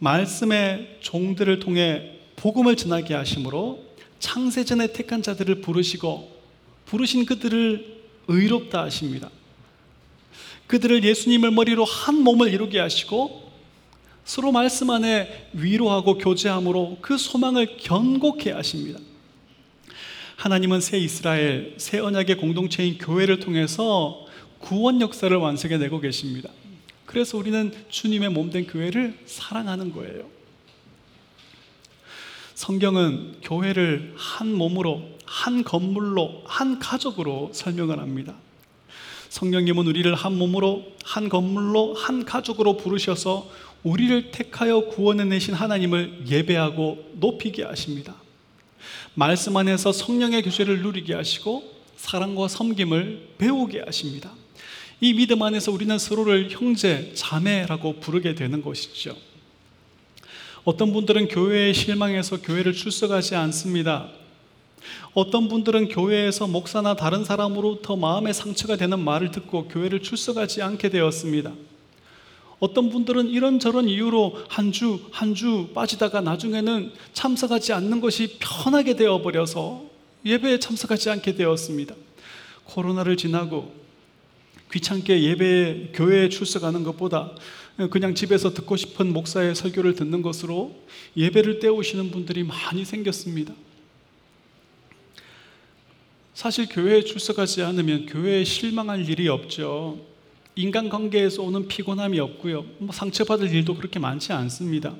말씀의 0.00 0.96
종들을 1.02 1.60
통해 1.60 2.16
복음을 2.40 2.74
전하게 2.74 3.12
하심으로 3.12 3.84
창세전에 4.18 4.94
택한 4.94 5.22
자들을 5.22 5.60
부르시고 5.60 6.40
부르신 6.86 7.26
그들을 7.26 8.00
의롭다 8.28 8.82
하십니다. 8.84 9.30
그들을 10.66 11.04
예수님을 11.04 11.50
머리로 11.50 11.84
한 11.84 12.22
몸을 12.22 12.50
이루게 12.50 12.78
하시고 12.78 13.50
서로 14.24 14.52
말씀 14.52 14.88
안에 14.88 15.50
위로하고 15.52 16.16
교제함으로 16.16 16.98
그 17.02 17.18
소망을 17.18 17.76
견고케 17.76 18.52
하십니다. 18.52 19.00
하나님은 20.36 20.80
새 20.80 20.96
이스라엘, 20.96 21.74
새 21.76 21.98
언약의 21.98 22.38
공동체인 22.38 22.96
교회를 22.96 23.40
통해서 23.40 24.24
구원 24.60 25.02
역사를 25.02 25.36
완성해 25.36 25.76
내고 25.76 26.00
계십니다. 26.00 26.48
그래서 27.04 27.36
우리는 27.36 27.70
주님의 27.90 28.30
몸 28.30 28.50
된 28.50 28.66
교회를 28.66 29.18
사랑하는 29.26 29.92
거예요. 29.92 30.39
성경은 32.60 33.36
교회를 33.40 34.12
한 34.18 34.52
몸으로, 34.52 35.02
한 35.24 35.64
건물로, 35.64 36.42
한 36.44 36.78
가족으로 36.78 37.48
설명을 37.54 37.98
합니다. 37.98 38.34
성령님은 39.30 39.86
우리를 39.86 40.14
한 40.14 40.36
몸으로, 40.36 40.84
한 41.02 41.30
건물로, 41.30 41.94
한 41.94 42.26
가족으로 42.26 42.76
부르셔서 42.76 43.50
우리를 43.82 44.30
택하여 44.32 44.80
구원해내신 44.80 45.54
하나님을 45.54 46.24
예배하고 46.28 47.12
높이게 47.14 47.64
하십니다. 47.64 48.14
말씀 49.14 49.56
안에서 49.56 49.90
성령의 49.90 50.42
교제를 50.42 50.82
누리게 50.82 51.14
하시고 51.14 51.64
사랑과 51.96 52.46
섬김을 52.46 53.36
배우게 53.38 53.84
하십니다. 53.86 54.32
이 55.00 55.14
믿음 55.14 55.42
안에서 55.42 55.72
우리는 55.72 55.98
서로를 55.98 56.50
형제, 56.50 57.10
자매라고 57.14 58.00
부르게 58.00 58.34
되는 58.34 58.60
것이죠. 58.60 59.16
어떤 60.64 60.92
분들은 60.92 61.28
교회에 61.28 61.72
실망해서 61.72 62.40
교회를 62.42 62.72
출석하지 62.72 63.34
않습니다. 63.34 64.08
어떤 65.14 65.48
분들은 65.48 65.88
교회에서 65.88 66.46
목사나 66.46 66.96
다른 66.96 67.24
사람으로부터 67.24 67.96
마음의 67.96 68.34
상처가 68.34 68.76
되는 68.76 68.98
말을 69.00 69.30
듣고 69.30 69.68
교회를 69.68 70.02
출석하지 70.02 70.62
않게 70.62 70.90
되었습니다. 70.90 71.52
어떤 72.58 72.90
분들은 72.90 73.28
이런저런 73.28 73.88
이유로 73.88 74.36
한 74.48 74.70
주, 74.70 75.00
한 75.10 75.34
주 75.34 75.68
빠지다가 75.74 76.20
나중에는 76.20 76.92
참석하지 77.14 77.72
않는 77.72 78.00
것이 78.00 78.36
편하게 78.38 78.96
되어버려서 78.96 79.82
예배에 80.26 80.58
참석하지 80.58 81.08
않게 81.08 81.36
되었습니다. 81.36 81.94
코로나를 82.64 83.16
지나고 83.16 83.72
귀찮게 84.72 85.22
예배, 85.22 85.92
교회에 85.94 86.28
출석하는 86.28 86.84
것보다 86.84 87.32
그냥 87.88 88.14
집에서 88.14 88.52
듣고 88.52 88.76
싶은 88.76 89.12
목사의 89.12 89.54
설교를 89.54 89.94
듣는 89.94 90.22
것으로 90.22 90.76
예배를 91.16 91.60
때우시는 91.60 92.10
분들이 92.10 92.42
많이 92.42 92.84
생겼습니다. 92.84 93.54
사실 96.34 96.66
교회에 96.68 97.04
출석하지 97.04 97.62
않으면 97.62 98.06
교회에 98.06 98.44
실망할 98.44 99.08
일이 99.08 99.28
없죠. 99.28 100.00
인간관계에서 100.56 101.42
오는 101.42 101.68
피곤함이 101.68 102.18
없고요. 102.18 102.64
뭐 102.78 102.92
상처받을 102.92 103.52
일도 103.52 103.76
그렇게 103.76 103.98
많지 103.98 104.32
않습니다. 104.32 104.94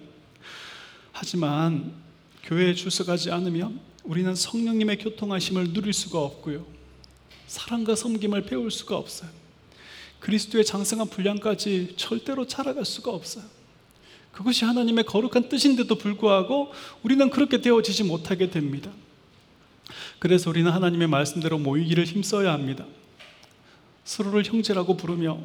하지만 1.13 1.93
교회에 2.45 2.75
출석하지 2.75 3.31
않으면 3.31 3.81
우리는 4.05 4.35
성령님의 4.35 4.99
교통하심을 4.99 5.73
누릴 5.73 5.93
수가 5.93 6.21
없고요. 6.21 6.67
사랑과 7.47 7.95
섬김을 7.95 8.43
배울 8.43 8.71
수가 8.71 8.97
없어요. 8.97 9.40
그리스도의 10.21 10.65
장성한 10.65 11.09
분량까지 11.09 11.95
절대로 11.97 12.47
자라갈 12.47 12.85
수가 12.85 13.11
없어요. 13.11 13.45
그것이 14.33 14.65
하나님의 14.65 15.05
거룩한 15.05 15.49
뜻인데도 15.49 15.97
불구하고 15.97 16.73
우리는 17.03 17.29
그렇게 17.31 17.61
되어지지 17.61 18.05
못하게 18.05 18.51
됩니다. 18.51 18.91
그래서 20.19 20.51
우리는 20.51 20.71
하나님의 20.71 21.09
말씀대로 21.09 21.59
모이기를 21.59 22.05
힘써야 22.05 22.53
합니다. 22.53 22.87
서로를 24.05 24.45
형제라고 24.45 24.97
부르며 24.97 25.39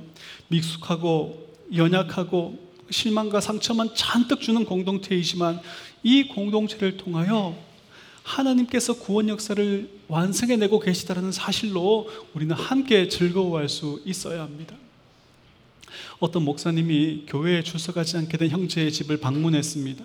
미숙하고 0.50 1.56
연약하고 1.76 2.74
실망과 2.90 3.42
상처만 3.42 3.96
잔뜩 3.96 4.42
주는 4.42 4.64
공동체이지만 4.66 5.60
이 6.04 6.28
공동체를 6.28 6.98
통하여 6.98 7.58
하나님께서 8.26 8.96
구원 8.96 9.30
역사를 9.30 9.90
완성해 10.08 10.58
내고 10.58 10.80
계시다는 10.80 11.32
사실로 11.32 12.10
우리는 12.34 12.56
함께 12.56 13.08
즐거워할 13.08 13.70
수 13.70 14.02
있어야 14.04 14.42
합니다. 14.42 14.76
어떤 16.20 16.44
목사님이 16.44 17.26
교회에 17.28 17.62
출석하지 17.62 18.18
않게 18.18 18.38
된 18.38 18.50
형제의 18.50 18.92
집을 18.92 19.18
방문했습니다. 19.18 20.04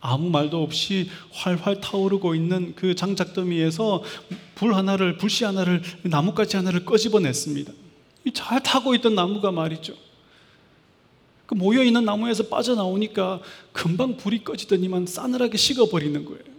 아무 0.00 0.28
말도 0.28 0.62
없이 0.62 1.08
활활 1.32 1.80
타오르고 1.80 2.34
있는 2.34 2.74
그 2.76 2.94
장작더미에서 2.94 4.02
불 4.54 4.74
하나를, 4.74 5.16
불씨 5.16 5.44
하나를, 5.44 5.82
나뭇가지 6.02 6.56
하나를 6.56 6.84
꺼집어냈습니다. 6.84 7.72
잘 8.34 8.62
타고 8.62 8.94
있던 8.94 9.14
나무가 9.14 9.50
말이죠. 9.50 9.94
그 11.46 11.54
모여있는 11.54 12.04
나무에서 12.04 12.48
빠져나오니까 12.48 13.40
금방 13.72 14.18
불이 14.18 14.44
꺼지더니만 14.44 15.06
싸늘하게 15.06 15.56
식어버리는 15.56 16.24
거예요. 16.24 16.55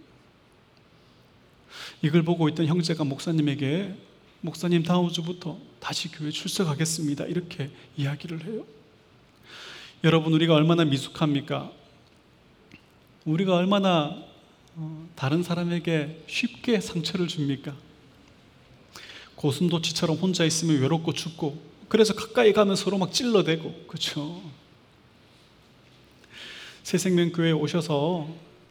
이걸 2.02 2.22
보고 2.22 2.48
있던 2.48 2.66
형제가 2.66 3.04
목사님에게 3.04 3.94
목사님 4.40 4.84
다음 4.84 5.08
주부터 5.08 5.58
다시 5.80 6.10
교회 6.10 6.30
출석하겠습니다. 6.30 7.24
이렇게 7.24 7.70
이야기를 7.96 8.44
해요. 8.44 8.64
여러분 10.04 10.32
우리가 10.32 10.54
얼마나 10.54 10.84
미숙합니까? 10.84 11.72
우리가 13.24 13.56
얼마나 13.56 14.16
어, 14.76 15.08
다른 15.16 15.42
사람에게 15.42 16.22
쉽게 16.28 16.80
상처를 16.80 17.26
줍니까? 17.26 17.74
고슴도치처럼 19.34 20.18
혼자 20.18 20.44
있으면 20.44 20.80
외롭고 20.80 21.12
춥고 21.12 21.60
그래서 21.88 22.14
가까이 22.14 22.52
가면 22.52 22.76
서로 22.76 22.96
막 22.98 23.12
찔러대고 23.12 23.86
그렇죠? 23.88 24.40
새생명교회에 26.84 27.52
오셔서 27.52 28.28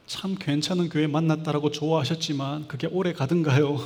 참 0.07 0.35
괜찮은 0.39 0.87
교회 0.87 1.05
만났다라고 1.05 1.69
좋아하셨지만 1.71 2.69
그게 2.69 2.87
오래 2.87 3.11
가든가요? 3.11 3.77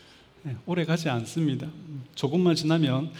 네, 0.44 0.56
오래 0.66 0.84
가지 0.84 1.08
않습니다. 1.08 1.66
조금만 2.14 2.54
지나면 2.54 3.10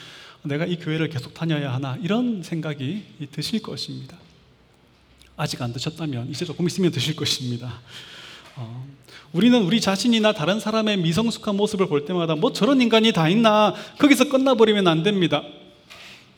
내가 0.42 0.66
이 0.66 0.76
교회를 0.76 1.08
계속 1.08 1.32
다녀야 1.32 1.72
하나 1.72 1.96
이런 2.02 2.42
생각이 2.42 3.28
드실 3.32 3.62
것입니다. 3.62 4.16
아직 5.38 5.60
안 5.62 5.72
드셨다면 5.72 6.28
이제 6.28 6.44
조금 6.44 6.66
있으면 6.66 6.90
드실 6.90 7.16
것입니다. 7.16 7.80
어, 8.56 8.86
우리는 9.32 9.62
우리 9.62 9.80
자신이나 9.80 10.34
다른 10.34 10.60
사람의 10.60 10.98
미성숙한 10.98 11.56
모습을 11.56 11.88
볼 11.88 12.04
때마다 12.04 12.34
뭐 12.34 12.52
저런 12.52 12.82
인간이 12.82 13.12
다 13.12 13.28
있나 13.30 13.74
거기서 13.98 14.28
끝나버리면 14.28 14.86
안 14.86 15.02
됩니다. 15.02 15.42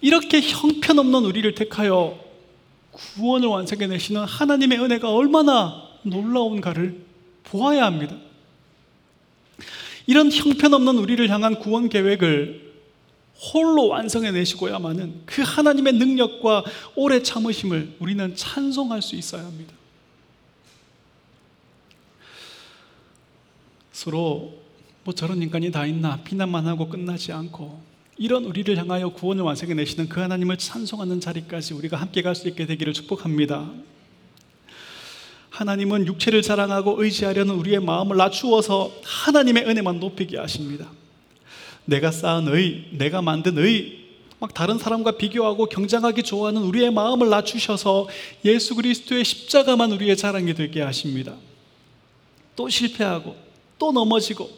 이렇게 0.01 0.41
형편없는 0.41 1.25
우리를 1.25 1.53
택하여 1.57 2.17
구원을 2.93 3.49
완성해 3.49 3.89
내시는 3.89 4.25
하나님의 4.25 4.79
은혜가 4.79 5.13
얼마나 5.13 5.92
놀라운가를 6.03 7.05
보아야 7.45 7.87
합니다. 7.87 8.17
이런 10.07 10.31
형편없는 10.31 10.99
우리를 10.99 11.29
향한 11.31 11.59
구원 11.59 11.89
계획을 11.89 12.73
홀로 13.53 13.89
완성해내시고야만은 13.89 15.23
그 15.27 15.43
하나님의 15.43 15.95
능력과 15.95 16.65
오래 16.95 17.23
참으심을 17.23 17.97
우리는 17.99 18.35
찬송할 18.37 19.03
수 19.03 19.17
있어야 19.17 19.45
합니다. 19.45 19.75
서로 23.93 24.55
뭐 25.05 25.13
저런 25.15 25.43
인간이 25.43 25.71
다 25.71 25.87
있나 25.87 26.23
비난만 26.23 26.67
하고 26.67 26.89
끝나지 26.89 27.33
않고 27.33 27.83
이런 28.17 28.45
우리를 28.45 28.77
향하여 28.77 29.09
구원을 29.11 29.43
완성해 29.43 29.75
내시는 29.75 30.09
그 30.09 30.21
하나님을 30.21 30.57
찬송하는 30.59 31.21
자리까지 31.21 31.75
우리가 31.75 31.97
함께 31.97 32.23
갈 32.23 32.35
수 32.35 32.49
있게 32.49 32.67
되기를 32.67 32.93
축복합니다. 32.93 33.71
하나님은 35.53 36.07
육체를 36.07 36.41
자랑하고 36.41 37.03
의지하려는 37.03 37.55
우리의 37.55 37.81
마음을 37.81 38.17
낮추어서 38.17 38.91
하나님의 39.05 39.67
은혜만 39.67 40.01
높이게 40.01 40.39
하십니다. 40.39 40.91
내가 41.85 42.11
쌓은 42.11 42.49
의, 42.49 42.89
내가 42.93 43.21
만든 43.21 43.59
의, 43.59 44.01
막 44.39 44.55
다른 44.55 44.79
사람과 44.79 45.13
비교하고 45.19 45.67
경쟁하기 45.67 46.23
좋아하는 46.23 46.63
우리의 46.63 46.91
마음을 46.91 47.29
낮추셔서 47.29 48.09
예수 48.47 48.75
그리스도의 48.75 49.25
십자가만 49.25 49.93
우리의 49.93 50.17
자랑이 50.17 50.55
되게 50.55 50.81
하십니다. 50.81 51.35
또 52.57 52.69
실패하고, 52.69 53.37
또 53.79 53.93
넘어지고, 53.93 54.51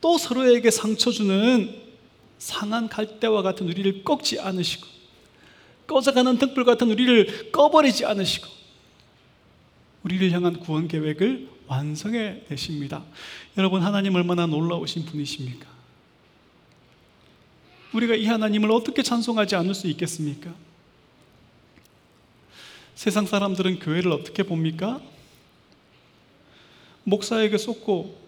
또 0.00 0.16
서로에게 0.16 0.70
상처 0.70 1.10
주는 1.10 1.74
상한 2.38 2.88
갈대와 2.88 3.42
같은 3.42 3.68
우리를 3.68 4.04
꺾지 4.04 4.40
않으시고, 4.40 4.86
꺼져가는 5.86 6.38
등불 6.38 6.64
같은 6.64 6.90
우리를 6.90 7.52
꺼버리지 7.52 8.06
않으시고, 8.06 8.59
우리를 10.02 10.30
향한 10.32 10.58
구원 10.60 10.88
계획을 10.88 11.48
완성해 11.66 12.44
내십니다. 12.48 13.04
여러분, 13.56 13.82
하나님 13.82 14.14
얼마나 14.14 14.46
놀라우신 14.46 15.04
분이십니까? 15.06 15.68
우리가 17.92 18.14
이 18.14 18.26
하나님을 18.26 18.70
어떻게 18.70 19.02
찬송하지 19.02 19.56
않을 19.56 19.74
수 19.74 19.88
있겠습니까? 19.88 20.54
세상 22.94 23.26
사람들은 23.26 23.78
교회를 23.80 24.12
어떻게 24.12 24.42
봅니까? 24.42 25.00
목사에게 27.04 27.58
쏟고 27.58 28.18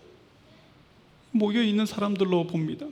모여 1.31 1.63
있는 1.63 1.87
사람들로 1.87 2.47
봅니다. 2.47 2.87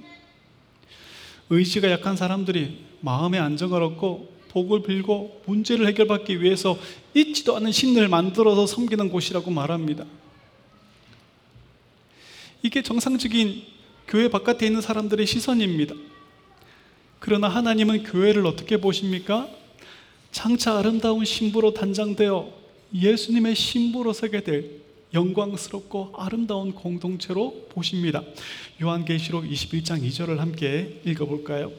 의지가 1.49 1.90
약한 1.90 2.16
사람들이 2.16 2.85
마음의 3.01 3.40
안정을 3.40 3.83
얻고 3.83 4.30
복을 4.51 4.83
빌고 4.83 5.43
문제를 5.47 5.87
해결받기 5.87 6.43
위해서 6.43 6.79
있지도 7.15 7.57
않은 7.57 7.73
신을 7.73 8.09
만들어서 8.09 8.67
섬기는 8.67 9.09
곳이라고 9.09 9.51
말합니다. 9.51 10.05
이게 12.63 12.83
정상적인 12.83 13.63
교회 14.07 14.29
바깥에 14.29 14.67
있는 14.67 14.81
사람들의 14.81 15.27
시선입니다. 15.27 15.95
그러나 17.21 17.49
하나님은 17.49 18.03
교회를 18.05 18.47
어떻게 18.47 18.79
보십니까? 18.79 19.49
장차 20.33 20.79
아름다운 20.79 21.25
신부로 21.25 21.75
단장되어 21.75 22.53
예수님의 22.95 23.55
신부로 23.55 24.13
서게 24.13 24.43
될 24.43 24.81
영광스럽고 25.13 26.13
아름다운 26.17 26.73
공동체로 26.73 27.67
보십니다. 27.71 28.23
요한계시록 28.81 29.45
21장 29.45 30.03
2절을 30.03 30.37
함께 30.37 31.01
읽어볼까요? 31.05 31.73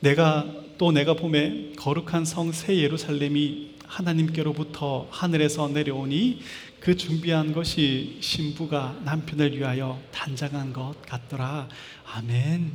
내가 0.00 0.46
또 0.78 0.92
내가 0.92 1.14
봄에 1.14 1.72
거룩한 1.76 2.24
성 2.24 2.52
새 2.52 2.76
예루살렘이 2.76 3.76
하나님께로부터 3.86 5.06
하늘에서 5.10 5.68
내려오니 5.68 6.40
그 6.80 6.96
준비한 6.96 7.52
것이 7.52 8.18
신부가 8.20 9.00
남편을 9.04 9.56
위하여 9.56 10.00
단장한 10.12 10.72
것 10.72 10.94
같더라. 11.02 11.68
아멘. 12.12 12.72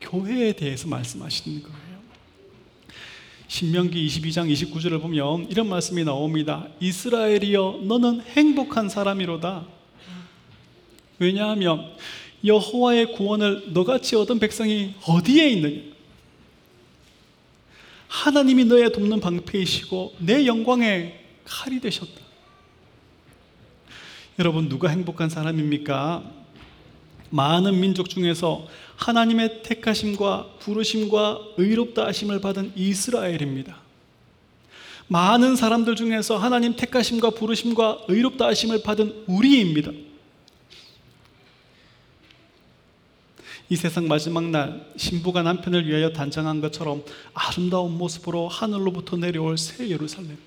교회에 0.00 0.52
대해서 0.52 0.86
말씀하시는 0.88 1.62
거예요. 1.62 1.98
신명기 3.48 4.06
22장 4.06 4.52
29절을 4.52 5.00
보면 5.00 5.46
이런 5.50 5.68
말씀이 5.68 6.04
나옵니다. 6.04 6.68
이스라엘이여 6.80 7.80
너는 7.84 8.20
행복한 8.20 8.88
사람이로다. 8.88 9.66
왜냐하면 11.18 11.92
여호와의 12.44 13.12
구원을 13.14 13.72
너같이 13.72 14.14
얻은 14.14 14.38
백성이 14.38 14.94
어디에 15.06 15.48
있느냐? 15.50 15.97
하나님이 18.08 18.64
너의 18.64 18.92
돕는 18.92 19.20
방패이시고 19.20 20.16
내 20.18 20.46
영광의 20.46 21.20
칼이 21.44 21.80
되셨다. 21.80 22.12
여러분 24.38 24.68
누가 24.68 24.88
행복한 24.88 25.28
사람입니까? 25.28 26.22
많은 27.30 27.78
민족 27.78 28.08
중에서 28.08 28.66
하나님의 28.96 29.62
택하심과 29.62 30.56
부르심과 30.58 31.40
의롭다 31.56 32.06
하심을 32.06 32.40
받은 32.40 32.72
이스라엘입니다. 32.74 33.76
많은 35.08 35.56
사람들 35.56 35.96
중에서 35.96 36.36
하나님 36.36 36.76
택하심과 36.76 37.30
부르심과 37.30 38.04
의롭다 38.08 38.46
하심을 38.46 38.82
받은 38.82 39.24
우리입니다. 39.26 39.92
이 43.70 43.76
세상 43.76 44.08
마지막 44.08 44.44
날 44.44 44.86
신부가 44.96 45.42
남편을 45.42 45.86
위하여 45.86 46.10
단장한 46.10 46.60
것처럼 46.60 47.04
아름다운 47.34 47.98
모습으로 47.98 48.48
하늘로부터 48.48 49.16
내려올 49.16 49.58
새 49.58 49.88
예루살렘 49.88 50.38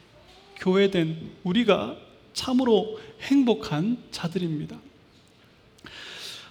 교회된 0.57 1.32
우리가 1.43 1.97
참으로 2.34 2.99
행복한 3.22 3.97
자들입니다. 4.11 4.80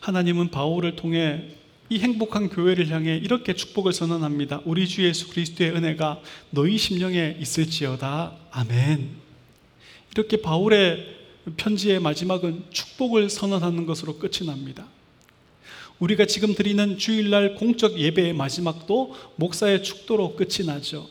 하나님은 0.00 0.50
바울을 0.50 0.96
통해 0.96 1.56
이 1.88 1.98
행복한 1.98 2.48
교회를 2.48 2.88
향해 2.90 3.16
이렇게 3.16 3.54
축복을 3.54 3.92
선언합니다. 3.92 4.62
우리 4.64 4.86
주 4.86 5.04
예수 5.04 5.28
그리스도의 5.28 5.72
은혜가 5.72 6.20
너희 6.50 6.78
심령에 6.78 7.36
있을지어다. 7.40 8.36
아멘. 8.52 9.10
이렇게 10.12 10.40
바울의 10.40 11.18
편지의 11.56 12.00
마지막은 12.00 12.66
축복을 12.70 13.28
선언하는 13.28 13.86
것으로 13.86 14.18
끝이 14.18 14.46
납니다. 14.46 14.86
우리가 16.01 16.24
지금 16.24 16.55
드리는 16.55 16.96
주일날 16.96 17.57
공적 17.57 17.98
예배의 17.98 18.32
마지막도 18.32 19.14
목사의 19.36 19.82
축도로 19.82 20.34
끝이 20.34 20.66
나죠. 20.66 21.07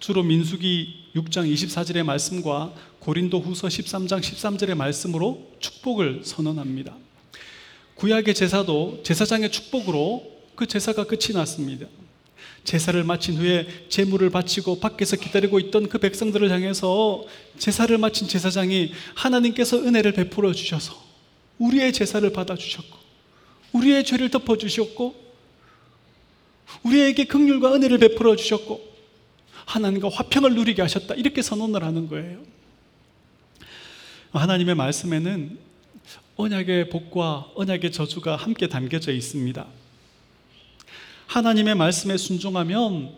주로 0.00 0.24
민수기 0.24 1.10
6장 1.14 1.52
24절의 1.52 2.02
말씀과 2.02 2.74
고린도 2.98 3.38
후서 3.38 3.68
13장 3.68 4.20
13절의 4.20 4.74
말씀으로 4.74 5.52
축복을 5.60 6.22
선언합니다. 6.24 6.96
구약의 7.94 8.34
제사도 8.34 9.02
제사장의 9.04 9.52
축복으로 9.52 10.24
그 10.56 10.66
제사가 10.66 11.04
끝이 11.04 11.32
났습니다. 11.32 11.86
제사를 12.64 13.02
마친 13.04 13.36
후에 13.36 13.68
제물을 13.88 14.30
바치고 14.30 14.80
밖에서 14.80 15.16
기다리고 15.16 15.60
있던 15.60 15.88
그 15.88 15.98
백성들을 15.98 16.50
향해서 16.50 17.24
제사를 17.56 17.96
마친 17.98 18.26
제사장이 18.26 18.92
하나님께서 19.14 19.78
은혜를 19.78 20.12
베풀어 20.12 20.52
주셔서 20.52 21.00
우리의 21.58 21.92
제사를 21.92 22.28
받아 22.32 22.56
주셨고 22.56 22.99
우리의 23.72 24.04
죄를 24.04 24.30
덮어 24.30 24.56
주셨고 24.56 25.14
우리에게 26.84 27.24
긍휼과 27.24 27.74
은혜를 27.74 27.98
베풀어 27.98 28.36
주셨고 28.36 28.80
하나님과 29.66 30.08
화평을 30.08 30.54
누리게 30.54 30.82
하셨다. 30.82 31.14
이렇게 31.14 31.42
선언을 31.42 31.84
하는 31.84 32.08
거예요. 32.08 32.42
하나님의 34.32 34.74
말씀에는 34.74 35.58
언약의 36.36 36.90
복과 36.90 37.50
언약의 37.54 37.92
저주가 37.92 38.36
함께 38.36 38.68
담겨져 38.68 39.12
있습니다. 39.12 39.66
하나님의 41.26 41.74
말씀에 41.74 42.16
순종하면 42.16 43.14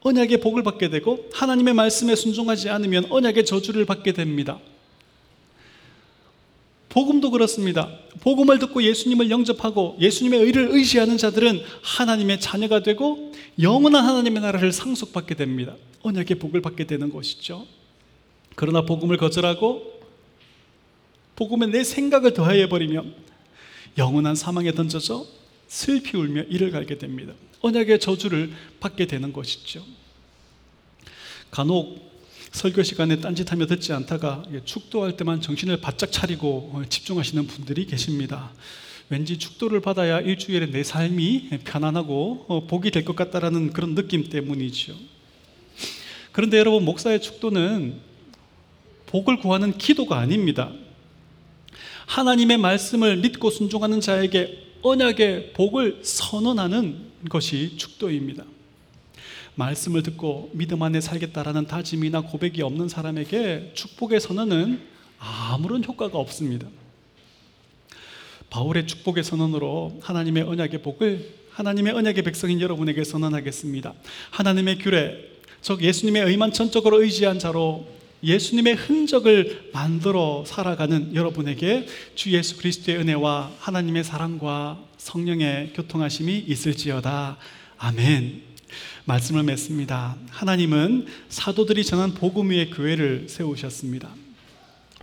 언약의 0.00 0.40
복을 0.40 0.62
받게 0.62 0.88
되고 0.88 1.28
하나님의 1.32 1.74
말씀에 1.74 2.14
순종하지 2.14 2.70
않으면 2.70 3.06
언약의 3.10 3.44
저주를 3.44 3.84
받게 3.84 4.12
됩니다. 4.12 4.58
복음도 6.96 7.30
그렇습니다. 7.30 7.90
복음을 8.22 8.58
듣고 8.58 8.82
예수님을 8.82 9.28
영접하고 9.30 9.98
예수님의 10.00 10.40
의를 10.40 10.68
의지하는 10.70 11.18
자들은 11.18 11.60
하나님의 11.82 12.40
자녀가 12.40 12.82
되고 12.82 13.32
영원한 13.60 14.02
하나님의 14.02 14.40
나라를 14.40 14.72
상속받게 14.72 15.34
됩니다. 15.34 15.76
언약의 16.00 16.38
복을 16.38 16.62
받게 16.62 16.84
되는 16.84 17.10
것이죠. 17.10 17.66
그러나 18.54 18.80
복음을 18.86 19.18
거절하고 19.18 20.00
복음에 21.36 21.66
내 21.66 21.84
생각을 21.84 22.32
더해 22.32 22.66
버리면 22.70 23.14
영원한 23.98 24.34
사망에 24.34 24.72
던져져 24.72 25.26
슬피 25.68 26.16
울며 26.16 26.44
이를 26.44 26.70
갈게 26.70 26.96
됩니다. 26.96 27.34
언약의 27.60 28.00
저주를 28.00 28.52
받게 28.80 29.04
되는 29.06 29.34
것이죠. 29.34 29.84
간혹 31.50 32.05
설교 32.56 32.84
시간에 32.84 33.20
딴짓하며 33.20 33.66
듣지 33.66 33.92
않다가 33.92 34.42
축도할 34.64 35.18
때만 35.18 35.42
정신을 35.42 35.76
바짝 35.82 36.10
차리고 36.10 36.70
어, 36.72 36.82
집중하시는 36.88 37.46
분들이 37.46 37.84
계십니다. 37.84 38.50
왠지 39.10 39.36
축도를 39.36 39.82
받아야 39.82 40.20
일주일에 40.20 40.70
내 40.70 40.82
삶이 40.82 41.50
편안하고 41.64 42.46
어, 42.48 42.66
복이 42.66 42.92
될 42.92 43.04
것 43.04 43.14
같다라는 43.14 43.74
그런 43.74 43.94
느낌 43.94 44.30
때문이죠. 44.30 44.94
그런데 46.32 46.56
여러분 46.56 46.86
목사의 46.86 47.20
축도는 47.20 48.00
복을 49.04 49.38
구하는 49.40 49.76
기도가 49.76 50.18
아닙니다. 50.18 50.72
하나님의 52.06 52.56
말씀을 52.56 53.18
믿고 53.18 53.50
순종하는 53.50 54.00
자에게 54.00 54.78
언약의 54.80 55.52
복을 55.52 56.00
선언하는 56.02 57.10
것이 57.28 57.76
축도입니다. 57.76 58.44
말씀을 59.56 60.02
듣고 60.02 60.50
믿음 60.52 60.82
안에 60.82 61.00
살겠다라는 61.00 61.66
다짐이나 61.66 62.22
고백이 62.22 62.62
없는 62.62 62.88
사람에게 62.88 63.72
축복의 63.74 64.20
선언은 64.20 64.80
아무런 65.18 65.82
효과가 65.84 66.18
없습니다. 66.18 66.68
바울의 68.50 68.86
축복의 68.86 69.24
선언으로 69.24 69.98
하나님의 70.02 70.44
언약의 70.44 70.82
복을 70.82 71.34
하나님의 71.50 71.94
언약의 71.94 72.22
백성인 72.22 72.60
여러분에게 72.60 73.02
선언하겠습니다. 73.02 73.94
하나님의 74.30 74.78
규례, 74.78 75.16
즉 75.62 75.82
예수님의 75.82 76.24
의만 76.26 76.52
전적으로 76.52 77.02
의지한 77.02 77.38
자로 77.38 77.86
예수님의 78.22 78.74
흔적을 78.74 79.70
만들어 79.72 80.44
살아가는 80.46 81.14
여러분에게 81.14 81.86
주 82.14 82.32
예수 82.32 82.56
그리스도의 82.58 82.98
은혜와 82.98 83.52
하나님의 83.58 84.04
사랑과 84.04 84.78
성령의 84.98 85.72
교통하심이 85.74 86.44
있을지어다. 86.46 87.38
아멘. 87.78 88.55
말씀을 89.04 89.42
맺습니다. 89.42 90.16
하나님은 90.30 91.06
사도들이 91.28 91.84
전한 91.84 92.14
복음 92.14 92.50
위에 92.50 92.66
교회를 92.66 93.26
세우셨습니다. 93.28 94.10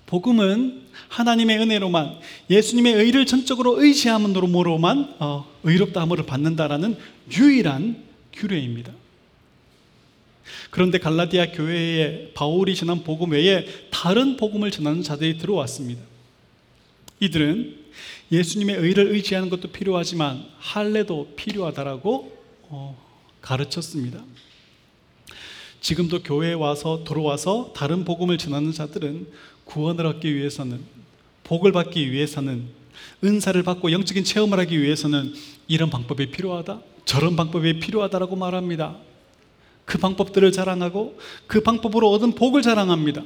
복음은 0.05 0.84
하나님의 1.07 1.57
은혜로만 1.59 2.19
예수님의 2.49 2.93
의를 2.93 3.26
전적으로 3.26 3.82
의지함으로만 3.82 5.15
어, 5.19 5.51
의롭다함을 5.63 6.26
받는다라는 6.26 6.97
유일한 7.32 8.03
규례입니다. 8.34 8.91
그런데 10.69 10.97
갈라디아 10.97 11.51
교회에 11.51 12.32
바울이 12.34 12.76
전한 12.76 13.03
복음 13.03 13.32
외에 13.32 13.65
다른 13.91 14.38
복음을 14.38 14.71
전하는 14.71 15.01
자들이 15.01 15.38
들어왔습니다. 15.38 16.01
이들은 17.19 17.84
예수님의 18.32 18.78
의를 18.78 19.11
의지하는 19.13 19.49
것도 19.49 19.69
필요하지만 19.69 20.45
할례도 20.57 21.34
필요하다라고 21.36 22.38
어, 22.69 23.12
가르쳤습니다. 23.44 24.24
지금도 25.82 26.24
교회에 26.24 26.54
와서 26.54 27.04
들어와서 27.06 27.74
다른 27.76 28.06
복음을 28.06 28.38
전하는 28.38 28.72
자들은 28.72 29.28
구원을 29.66 30.06
얻기 30.06 30.34
위해서는 30.34 30.82
복을 31.44 31.74
받기 31.74 32.12
위해서는 32.12 32.70
은사를 33.24 33.62
받고 33.64 33.91
영적인 33.91 34.24
체험을 34.24 34.60
하기 34.60 34.82
위해서는 34.82 35.34
이런 35.68 35.89
방법이 35.89 36.32
필요하다, 36.32 36.82
저런 37.06 37.36
방법이 37.36 37.80
필요하다라고 37.80 38.38
말합니다. 38.38 38.98
그 39.84 39.98
방법들을 39.98 40.52
자랑하고 40.54 41.20
그 41.46 41.62
방법으로 41.62 42.10
얻은 42.12 42.36
복을 42.36 42.62
자랑합니다. 42.62 43.24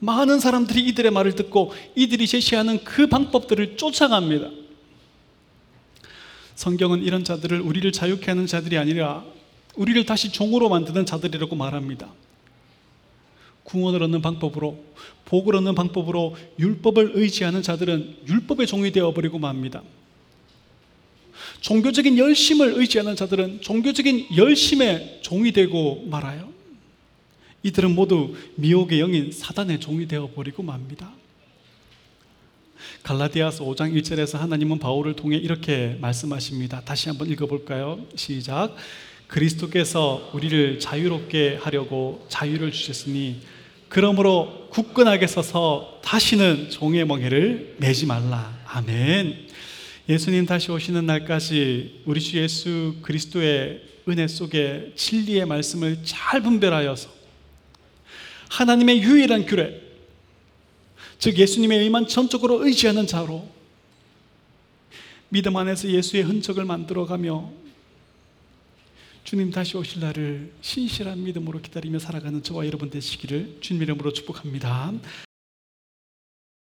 많은 0.00 0.40
사람들이 0.40 0.82
이들의 0.88 1.12
말을 1.12 1.36
듣고 1.36 1.72
이들이 1.94 2.26
제시하는 2.26 2.82
그 2.82 3.06
방법들을 3.06 3.76
쫓아갑니다. 3.76 4.50
성경은 6.60 7.02
이런 7.04 7.24
자들을 7.24 7.58
우리를 7.58 7.90
자유케 7.90 8.26
하는 8.30 8.46
자들이 8.46 8.76
아니라 8.76 9.24
우리를 9.76 10.04
다시 10.04 10.30
종으로 10.30 10.68
만드는 10.68 11.06
자들이라고 11.06 11.56
말합니다. 11.56 12.12
구원을 13.62 14.02
얻는 14.02 14.20
방법으로 14.20 14.78
복을 15.24 15.56
얻는 15.56 15.74
방법으로 15.74 16.36
율법을 16.58 17.12
의지하는 17.14 17.62
자들은 17.62 18.18
율법의 18.28 18.66
종이 18.66 18.92
되어 18.92 19.14
버리고 19.14 19.38
맙니다. 19.38 19.82
종교적인 21.62 22.18
열심을 22.18 22.74
의지하는 22.76 23.16
자들은 23.16 23.62
종교적인 23.62 24.36
열심의 24.36 25.20
종이 25.22 25.52
되고 25.52 26.04
말아요. 26.10 26.52
이들은 27.62 27.94
모두 27.94 28.34
미혹의 28.56 29.00
영인 29.00 29.32
사단의 29.32 29.80
종이 29.80 30.06
되어 30.06 30.28
버리고 30.34 30.62
맙니다. 30.62 31.10
갈라디아서 33.02 33.64
5장 33.64 33.94
1절에서 33.94 34.38
하나님은 34.38 34.78
바울을 34.78 35.14
통해 35.14 35.36
이렇게 35.36 35.96
말씀하십니다. 36.00 36.82
다시 36.84 37.08
한번 37.08 37.28
읽어볼까요? 37.30 38.00
시작. 38.14 38.74
그리스도께서 39.26 40.30
우리를 40.34 40.80
자유롭게 40.80 41.58
하려고 41.60 42.26
자유를 42.28 42.72
주셨으니 42.72 43.40
그러므로 43.88 44.68
굳건하게 44.70 45.26
서서 45.26 46.00
다시는 46.02 46.70
종의 46.70 47.04
멍에를 47.04 47.76
매지 47.78 48.06
말라. 48.06 48.56
아멘. 48.66 49.48
예수님 50.08 50.46
다시 50.46 50.70
오시는 50.72 51.06
날까지 51.06 52.02
우리 52.04 52.20
주 52.20 52.38
예수 52.38 52.96
그리스도의 53.02 53.82
은혜 54.08 54.26
속에 54.26 54.92
진리의 54.96 55.46
말씀을 55.46 55.98
잘 56.04 56.40
분별하여서 56.40 57.08
하나님의 58.48 59.02
유일한 59.02 59.46
규례, 59.46 59.80
즉 61.20 61.36
예수님의 61.36 61.80
의만 61.80 62.08
전적으로 62.08 62.64
의지하는 62.64 63.06
자로 63.06 63.46
믿음 65.28 65.54
안에서 65.54 65.88
예수의 65.88 66.22
흔적을 66.22 66.64
만들어가며 66.64 67.52
주님 69.24 69.50
다시 69.50 69.76
오실 69.76 70.00
날을 70.00 70.50
신실한 70.62 71.22
믿음으로 71.22 71.60
기다리며 71.60 71.98
살아가는 71.98 72.42
저와 72.42 72.66
여러분 72.66 72.88
되시기를 72.88 73.58
주님 73.60 73.82
이름으로 73.82 74.14
축복합니다. 74.14 74.94